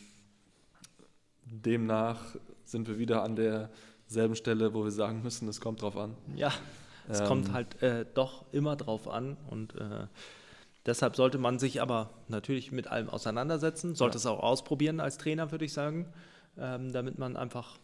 demnach 1.50 2.20
sind 2.64 2.88
wir 2.88 2.98
wieder 2.98 3.22
an 3.22 3.36
derselben 3.36 4.36
Stelle, 4.36 4.72
wo 4.74 4.84
wir 4.84 4.90
sagen 4.90 5.22
müssen, 5.22 5.48
es 5.48 5.60
kommt 5.60 5.82
drauf 5.82 5.96
an. 5.96 6.16
Ja, 6.36 6.52
es 7.08 7.20
Ähm, 7.20 7.26
kommt 7.26 7.52
halt 7.52 7.82
äh, 7.82 8.06
doch 8.14 8.44
immer 8.52 8.76
drauf 8.76 9.08
an 9.08 9.36
und 9.48 9.74
äh, 9.74 10.06
deshalb 10.86 11.16
sollte 11.16 11.38
man 11.38 11.58
sich 11.58 11.82
aber 11.82 12.10
natürlich 12.28 12.70
mit 12.72 12.86
allem 12.86 13.08
auseinandersetzen, 13.08 13.94
sollte 13.94 14.14
Ja. 14.14 14.18
es 14.20 14.26
auch 14.26 14.40
ausprobieren 14.40 15.00
als 15.00 15.18
Trainer, 15.18 15.50
würde 15.50 15.64
ich 15.64 15.72
sagen, 15.72 16.06
ähm, 16.58 16.92
damit 16.92 17.18
man 17.18 17.36
einfach 17.36 17.78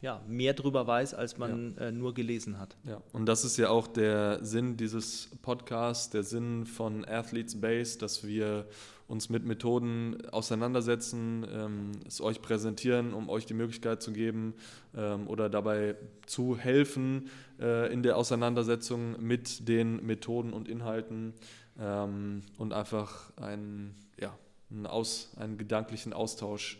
ja, 0.00 0.22
mehr 0.26 0.54
drüber 0.54 0.86
weiß, 0.86 1.14
als 1.14 1.36
man 1.36 1.76
äh, 1.76 1.92
nur 1.92 2.14
gelesen 2.14 2.58
hat. 2.58 2.76
Ja, 2.84 3.02
und 3.12 3.26
das 3.26 3.44
ist 3.44 3.56
ja 3.58 3.68
auch 3.68 3.86
der 3.86 4.42
Sinn 4.44 4.76
dieses 4.76 5.30
Podcasts, 5.42 6.10
der 6.10 6.22
Sinn 6.22 6.64
von 6.64 7.04
Athletes 7.04 7.60
Base, 7.60 7.98
dass 7.98 8.26
wir 8.26 8.66
uns 9.08 9.28
mit 9.28 9.44
Methoden 9.44 10.28
auseinandersetzen, 10.30 11.44
ähm, 11.52 11.90
es 12.06 12.20
euch 12.20 12.40
präsentieren, 12.40 13.12
um 13.12 13.28
euch 13.28 13.44
die 13.44 13.54
Möglichkeit 13.54 14.02
zu 14.02 14.12
geben 14.12 14.54
ähm, 14.96 15.26
oder 15.26 15.50
dabei 15.50 15.96
zu 16.26 16.56
helfen 16.56 17.28
äh, 17.58 17.92
in 17.92 18.04
der 18.04 18.16
Auseinandersetzung 18.16 19.20
mit 19.20 19.68
den 19.68 20.06
Methoden 20.06 20.52
und 20.52 20.68
Inhalten 20.68 21.34
ähm, 21.78 22.42
und 22.56 22.72
einfach 22.72 23.36
einen, 23.36 23.96
ja, 24.18 24.32
einen, 24.70 24.86
Aus, 24.86 25.32
einen 25.36 25.58
gedanklichen 25.58 26.12
Austausch 26.12 26.78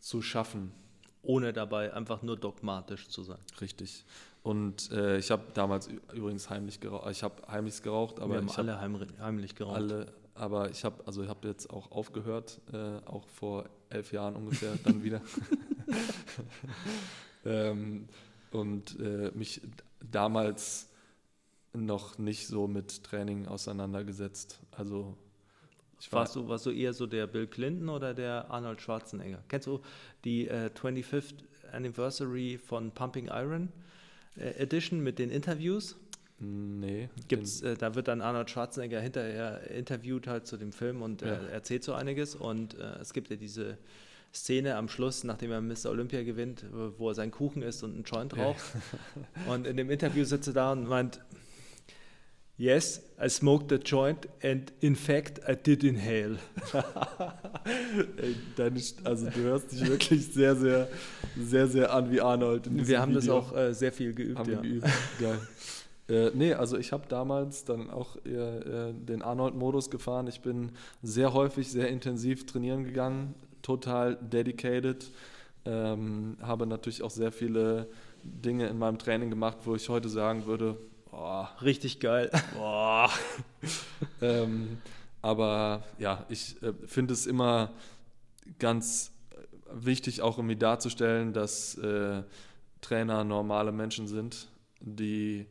zu 0.00 0.20
schaffen. 0.20 0.72
Ohne 1.28 1.52
dabei 1.52 1.92
einfach 1.92 2.22
nur 2.22 2.36
dogmatisch 2.38 3.08
zu 3.08 3.22
sein. 3.22 3.38
Richtig. 3.60 4.04
Und 4.42 4.90
äh, 4.92 5.18
ich 5.18 5.30
habe 5.30 5.42
damals 5.52 5.88
übrigens 6.14 6.48
heimlich 6.48 6.80
geraucht. 6.80 7.10
Ich 7.10 7.22
habe 7.22 7.34
heimlich 7.48 7.82
geraucht, 7.82 8.18
aber 8.18 8.30
Wir 8.34 8.38
haben 8.38 8.46
ich 8.46 8.56
habe 8.56 8.72
alle 8.72 8.80
heimri- 8.80 9.18
heimlich 9.20 9.54
geraucht. 9.54 9.76
alle, 9.76 10.06
aber 10.34 10.70
ich 10.70 10.84
habe 10.84 11.06
also 11.06 11.22
ich 11.22 11.28
habe 11.28 11.46
jetzt 11.48 11.68
auch 11.70 11.90
aufgehört, 11.90 12.60
äh, 12.72 12.98
auch 13.06 13.28
vor 13.28 13.66
elf 13.90 14.10
Jahren 14.12 14.36
ungefähr 14.36 14.72
dann 14.84 15.02
wieder. 15.04 15.20
ähm, 17.44 18.08
und 18.50 18.98
äh, 19.00 19.30
mich 19.34 19.60
damals 20.10 20.88
noch 21.74 22.16
nicht 22.18 22.46
so 22.46 22.66
mit 22.66 23.04
Training 23.04 23.46
auseinandergesetzt. 23.46 24.60
Also 24.70 25.16
ich 26.00 26.12
warst, 26.12 26.36
du, 26.36 26.48
warst 26.48 26.66
du 26.66 26.70
eher 26.70 26.92
so 26.92 27.06
der 27.06 27.26
Bill 27.26 27.46
Clinton 27.46 27.88
oder 27.88 28.14
der 28.14 28.50
Arnold 28.50 28.80
Schwarzenegger? 28.80 29.42
Kennst 29.48 29.66
du 29.66 29.80
die 30.24 30.48
äh, 30.48 30.70
25th 30.74 31.34
Anniversary 31.72 32.58
von 32.58 32.90
Pumping 32.92 33.26
Iron 33.26 33.72
äh, 34.36 34.50
Edition 34.62 35.00
mit 35.00 35.18
den 35.18 35.30
Interviews? 35.30 35.96
Nee. 36.40 37.08
Gibt's, 37.26 37.62
äh, 37.62 37.76
da 37.76 37.96
wird 37.96 38.06
dann 38.06 38.20
Arnold 38.20 38.48
Schwarzenegger 38.48 39.00
hinterher 39.00 39.68
interviewt 39.70 40.28
halt 40.28 40.46
zu 40.46 40.56
dem 40.56 40.70
Film 40.70 41.02
und 41.02 41.22
äh, 41.22 41.26
ja. 41.26 41.48
erzählt 41.48 41.82
so 41.82 41.94
einiges. 41.94 42.36
Und 42.36 42.74
äh, 42.78 42.98
es 43.00 43.12
gibt 43.12 43.28
ja 43.30 43.36
diese 43.36 43.76
Szene 44.32 44.76
am 44.76 44.88
Schluss, 44.88 45.24
nachdem 45.24 45.50
er 45.50 45.60
Mr. 45.60 45.86
Olympia 45.86 46.22
gewinnt, 46.22 46.64
wo 46.98 47.08
er 47.08 47.14
seinen 47.14 47.32
Kuchen 47.32 47.62
isst 47.62 47.82
und 47.82 47.94
einen 47.94 48.04
Joint 48.04 48.36
raucht. 48.36 48.62
Ja. 49.46 49.52
und 49.52 49.66
in 49.66 49.76
dem 49.76 49.90
Interview 49.90 50.24
sitzt 50.24 50.46
er 50.48 50.54
da 50.54 50.72
und 50.72 50.86
meint, 50.86 51.20
Yes, 52.58 53.00
I 53.22 53.28
smoked 53.28 53.70
a 53.70 53.78
joint 53.78 54.26
and 54.42 54.72
in 54.80 54.96
fact 54.96 55.38
I 55.48 55.54
did 55.54 55.84
inhale. 55.84 56.38
Ey, 58.16 58.34
deine, 58.56 58.80
also 59.04 59.30
du 59.30 59.40
hörst 59.42 59.70
dich 59.70 59.86
wirklich 59.86 60.26
sehr, 60.26 60.56
sehr, 60.56 60.88
sehr, 61.36 61.68
sehr 61.68 61.94
an 61.94 62.10
wie 62.10 62.20
Arnold. 62.20 62.68
Wir 62.68 63.00
haben 63.00 63.14
Video. 63.14 63.20
das 63.20 63.28
auch 63.28 63.56
äh, 63.56 63.72
sehr 63.72 63.92
viel 63.92 64.12
geübt. 64.12 64.40
Haben 64.40 64.52
ja. 64.52 64.60
geübt. 64.60 64.86
Geil. 65.20 65.38
Äh, 66.10 66.30
nee, 66.32 66.54
also 66.54 66.78
ich 66.78 66.92
habe 66.92 67.04
damals 67.06 67.66
dann 67.66 67.90
auch 67.90 68.16
äh, 68.24 68.94
den 68.94 69.20
Arnold-Modus 69.20 69.90
gefahren. 69.90 70.26
Ich 70.26 70.40
bin 70.40 70.72
sehr 71.02 71.34
häufig, 71.34 71.70
sehr 71.70 71.88
intensiv 71.88 72.46
trainieren 72.46 72.84
gegangen, 72.84 73.34
total 73.60 74.16
dedicated. 74.16 75.10
Ähm, 75.66 76.38
habe 76.40 76.66
natürlich 76.66 77.02
auch 77.02 77.10
sehr 77.10 77.30
viele 77.30 77.90
Dinge 78.24 78.68
in 78.68 78.78
meinem 78.78 78.96
Training 78.96 79.28
gemacht, 79.28 79.58
wo 79.66 79.74
ich 79.74 79.90
heute 79.90 80.08
sagen 80.08 80.46
würde, 80.46 80.78
oh, 81.12 81.46
richtig 81.62 82.00
geil. 82.00 82.30
Boah. 82.54 83.10
ähm, 84.20 84.78
aber 85.22 85.84
ja, 85.98 86.24
ich 86.28 86.62
äh, 86.62 86.72
finde 86.86 87.14
es 87.14 87.26
immer 87.26 87.70
ganz 88.58 89.12
wichtig, 89.72 90.22
auch 90.22 90.38
irgendwie 90.38 90.56
darzustellen, 90.56 91.32
dass 91.32 91.76
äh, 91.78 92.22
Trainer 92.80 93.24
normale 93.24 93.72
Menschen 93.72 94.06
sind, 94.06 94.48
die 94.80 95.46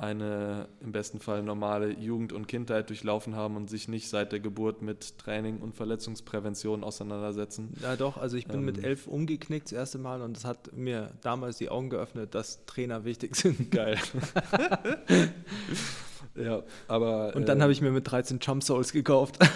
eine 0.00 0.68
im 0.80 0.92
besten 0.92 1.20
Fall 1.20 1.42
normale 1.42 1.92
Jugend 1.92 2.32
und 2.32 2.48
Kindheit 2.48 2.88
durchlaufen 2.88 3.36
haben 3.36 3.56
und 3.56 3.68
sich 3.68 3.86
nicht 3.86 4.08
seit 4.08 4.32
der 4.32 4.40
Geburt 4.40 4.80
mit 4.80 5.18
Training 5.18 5.58
und 5.58 5.76
Verletzungsprävention 5.76 6.82
auseinandersetzen. 6.82 7.74
Ja 7.82 7.96
doch, 7.96 8.16
also 8.16 8.38
ich 8.38 8.46
bin 8.46 8.60
ähm, 8.60 8.64
mit 8.64 8.82
elf 8.82 9.06
umgeknickt 9.06 9.66
das 9.66 9.72
erste 9.72 9.98
Mal 9.98 10.22
und 10.22 10.36
das 10.36 10.46
hat 10.46 10.74
mir 10.74 11.10
damals 11.20 11.58
die 11.58 11.68
Augen 11.68 11.90
geöffnet, 11.90 12.34
dass 12.34 12.64
Trainer 12.64 13.04
wichtig 13.04 13.36
sind. 13.36 13.70
Geil. 13.70 13.98
ja, 16.34 16.62
aber... 16.88 17.36
Und 17.36 17.46
dann 17.46 17.58
äh, 17.58 17.62
habe 17.62 17.72
ich 17.72 17.82
mir 17.82 17.90
mit 17.90 18.10
13 18.10 18.38
Jump 18.40 18.62
Souls 18.62 18.92
gekauft. 18.92 19.38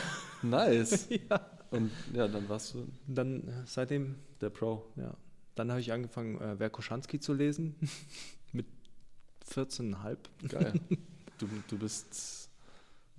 Nice. 0.42 1.08
ja. 1.08 1.40
Und 1.70 1.90
ja, 2.12 2.28
dann 2.28 2.46
warst 2.50 2.74
du... 2.74 2.86
Dann 3.06 3.48
äh, 3.48 3.52
seitdem... 3.64 4.16
Der 4.42 4.50
Pro. 4.50 4.84
Ja. 4.96 5.14
Dann 5.54 5.70
habe 5.70 5.80
ich 5.80 5.90
angefangen, 5.90 6.38
äh, 6.38 6.58
Werkoschanski 6.58 7.18
zu 7.18 7.32
lesen. 7.32 7.76
14,5. 9.52 10.16
Geil. 10.48 10.72
Du, 11.38 11.48
du 11.66 11.78
bist. 11.78 12.48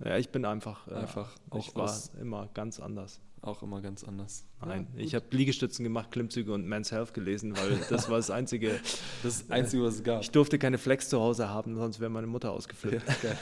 Ja, 0.02 0.16
ich 0.16 0.30
bin 0.30 0.46
einfach. 0.46 0.88
Äh, 0.88 0.94
einfach 0.94 1.36
äh, 1.52 1.58
ich 1.58 1.74
war 1.76 1.94
immer 2.18 2.48
ganz 2.54 2.80
anders. 2.80 3.20
Auch 3.42 3.62
immer 3.62 3.82
ganz 3.82 4.02
anders. 4.02 4.44
Nein, 4.64 4.86
ja, 4.96 5.04
ich 5.04 5.14
habe 5.14 5.26
Liegestützen 5.30 5.84
gemacht, 5.84 6.10
Klimmzüge 6.10 6.52
und 6.52 6.66
Men's 6.66 6.90
Health 6.90 7.12
gelesen, 7.12 7.56
weil 7.56 7.78
das 7.90 8.08
war 8.08 8.16
das 8.16 8.30
Einzige. 8.30 8.80
das 9.22 9.50
Einzige, 9.50 9.84
was 9.84 9.96
es 9.96 10.02
gab. 10.02 10.22
Ich 10.22 10.30
durfte 10.30 10.58
keine 10.58 10.78
Flex 10.78 11.10
zu 11.10 11.20
Hause 11.20 11.50
haben, 11.50 11.76
sonst 11.76 12.00
wäre 12.00 12.10
meine 12.10 12.26
Mutter 12.26 12.52
ausgeflippt. 12.52 13.06
Ja, 13.22 13.32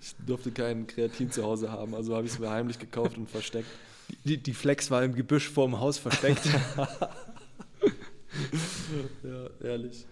ich 0.00 0.14
durfte 0.26 0.50
keinen 0.50 0.86
Kreatin 0.86 1.30
zu 1.30 1.44
Hause 1.44 1.70
haben, 1.70 1.94
also 1.94 2.16
habe 2.16 2.26
ich 2.26 2.32
es 2.32 2.38
mir 2.38 2.48
heimlich 2.50 2.78
gekauft 2.78 3.18
und 3.18 3.30
versteckt. 3.30 3.68
Die, 4.24 4.38
die 4.38 4.54
Flex 4.54 4.90
war 4.90 5.04
im 5.04 5.14
Gebüsch 5.14 5.48
vorm 5.48 5.78
Haus 5.78 5.98
versteckt. 5.98 6.46
ja, 9.22 9.50
ehrlich. 9.62 10.06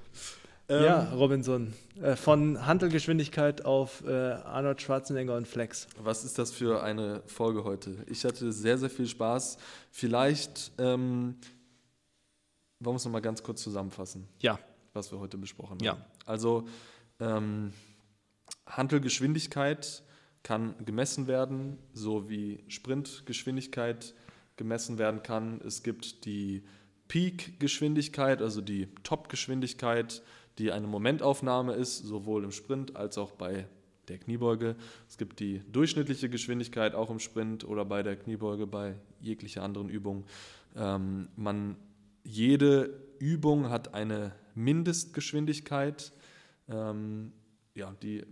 Ähm, 0.73 0.85
ja, 0.85 1.13
Robinson. 1.13 1.75
Äh, 2.01 2.17
von 2.17 2.65
Handelgeschwindigkeit 2.65 3.65
auf 3.67 4.03
äh, 4.07 4.11
Arnold 4.11 4.81
Schwarzenegger 4.81 5.37
und 5.37 5.47
Flex. 5.47 5.87
Was 5.99 6.25
ist 6.25 6.39
das 6.39 6.51
für 6.51 6.83
eine 6.83 7.23
Folge 7.27 7.65
heute? 7.65 7.99
Ich 8.07 8.25
hatte 8.25 8.53
sehr, 8.53 8.79
sehr 8.79 8.89
viel 8.89 9.07
Spaß. 9.07 9.59
Vielleicht 9.91 10.73
ähm, 10.79 11.37
wollen 12.81 12.95
wir 12.95 12.97
es 12.97 13.05
nochmal 13.05 13.21
ganz 13.21 13.43
kurz 13.43 13.63
zusammenfassen. 13.63 14.27
Ja. 14.41 14.59
Was 14.95 15.13
wir 15.13 15.19
heute 15.19 15.37
besprochen 15.37 15.73
haben. 15.73 15.85
Ja. 15.85 15.99
Also, 16.25 16.67
ähm, 17.21 17.75
Handelgeschwindigkeit 18.67 20.03
kann 20.43 20.75
gemessen 20.85 21.27
werden, 21.27 21.79
so 21.93 22.31
wie 22.31 22.65
Sprintgeschwindigkeit 22.69 24.15
gemessen 24.57 24.97
werden 24.97 25.23
kann. 25.23 25.61
Es 25.67 25.83
gibt 25.83 26.25
die 26.25 26.65
Peak-Geschwindigkeit, 27.09 28.41
also 28.41 28.63
die 28.63 28.89
Top-Geschwindigkeit 29.03 30.23
die 30.59 30.73
eine 30.73 30.87
Momentaufnahme 30.87 31.75
ist, 31.75 31.99
sowohl 31.99 32.45
im 32.45 32.53
Sprint 32.53 32.97
als 32.97 33.19
auch 33.19 33.33
bei 33.33 33.67
der 34.09 34.19
Kniebeuge. 34.19 34.77
Es 35.09 35.17
gibt 35.17 35.41
die 35.41 35.61
durchschnittliche 35.71 36.29
Geschwindigkeit 36.29 36.95
auch 36.95 37.11
im 37.11 37.19
Sprint 37.19 37.65
oder 37.65 37.85
bei 37.85 38.03
der 38.03 38.17
Kniebeuge, 38.17 38.67
bei 38.67 38.97
jeglicher 39.21 39.63
anderen 39.63 39.89
Übung. 39.89 40.25
Ähm, 40.77 41.29
man, 41.37 41.77
jede 42.25 43.03
Übung 43.19 43.71
hat 43.71 43.95
eine 43.95 44.33
Mindestgeschwindigkeit, 44.55 46.13
ähm, 46.69 47.33
ja, 47.75 47.95
die 48.03 48.25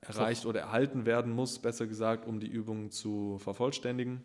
erreicht 0.00 0.46
oder 0.46 0.60
erhalten 0.60 1.06
werden 1.06 1.32
muss, 1.32 1.58
besser 1.60 1.86
gesagt, 1.86 2.26
um 2.26 2.40
die 2.40 2.48
Übung 2.48 2.90
zu 2.90 3.38
vervollständigen. 3.38 4.24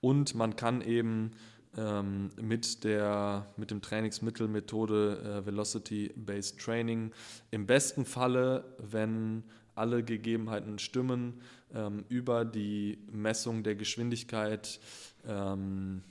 Und 0.00 0.34
man 0.34 0.56
kann 0.56 0.82
eben 0.82 1.30
ähm, 1.76 2.30
mit, 2.40 2.84
der, 2.84 3.46
mit 3.56 3.70
dem 3.70 3.82
Trainingsmittelmethode 3.82 5.42
äh, 5.42 5.46
Velocity-Based 5.46 6.60
Training. 6.60 7.12
Im 7.50 7.66
besten 7.66 8.04
Falle, 8.04 8.64
wenn 8.78 9.44
alle 9.74 10.02
Gegebenheiten 10.02 10.78
stimmen, 10.78 11.40
ähm, 11.74 12.04
über 12.08 12.44
die 12.44 12.98
Messung 13.10 13.62
der 13.62 13.74
Geschwindigkeit 13.74 14.80
ähm, 15.26 16.02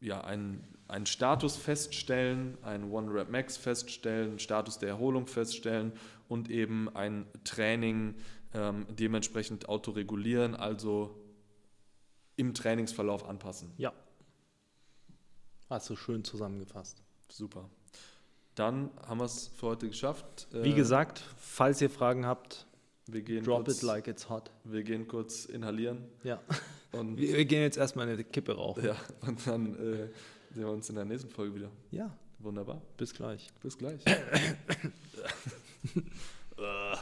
ja, 0.00 0.22
einen, 0.22 0.64
einen 0.88 1.06
Status 1.06 1.56
feststellen, 1.56 2.56
einen 2.62 2.90
One-Rep-Max 2.90 3.56
feststellen, 3.56 4.38
Status 4.38 4.78
der 4.78 4.88
Erholung 4.88 5.26
feststellen 5.26 5.92
und 6.28 6.50
eben 6.50 6.88
ein 6.94 7.26
Training 7.44 8.14
ähm, 8.54 8.86
dementsprechend 8.88 9.68
autoregulieren, 9.68 10.54
also 10.54 11.16
im 12.36 12.54
Trainingsverlauf 12.54 13.28
anpassen. 13.28 13.72
Ja, 13.76 13.92
Hast 15.70 15.88
du 15.88 15.94
schön 15.94 16.24
zusammengefasst. 16.24 17.00
Super. 17.28 17.70
Dann 18.56 18.90
haben 19.06 19.20
wir 19.20 19.24
es 19.24 19.46
für 19.46 19.68
heute 19.68 19.88
geschafft. 19.88 20.48
Wie 20.50 20.72
äh, 20.72 20.74
gesagt, 20.74 21.22
falls 21.38 21.80
ihr 21.80 21.88
Fragen 21.88 22.26
habt, 22.26 22.66
drop 23.06 23.66
kurz, 23.66 23.76
it 23.76 23.82
like 23.82 24.08
it's 24.08 24.28
hot. 24.28 24.50
Wir 24.64 24.82
gehen 24.82 25.06
kurz 25.06 25.44
inhalieren. 25.44 26.08
Ja. 26.24 26.40
Und 26.90 27.18
wir, 27.18 27.36
wir 27.36 27.44
gehen 27.44 27.62
jetzt 27.62 27.78
erstmal 27.78 28.08
eine 28.08 28.24
Kippe 28.24 28.56
rauchen. 28.56 28.84
Ja, 28.84 28.96
und 29.20 29.46
dann 29.46 29.76
äh, 29.76 30.08
sehen 30.52 30.64
wir 30.64 30.70
uns 30.70 30.88
in 30.88 30.96
der 30.96 31.04
nächsten 31.04 31.30
Folge 31.30 31.54
wieder. 31.54 31.70
Ja. 31.92 32.10
Wunderbar. 32.40 32.82
Bis 32.96 33.14
gleich. 33.14 33.52
Bis 33.62 33.78
gleich. 33.78 34.02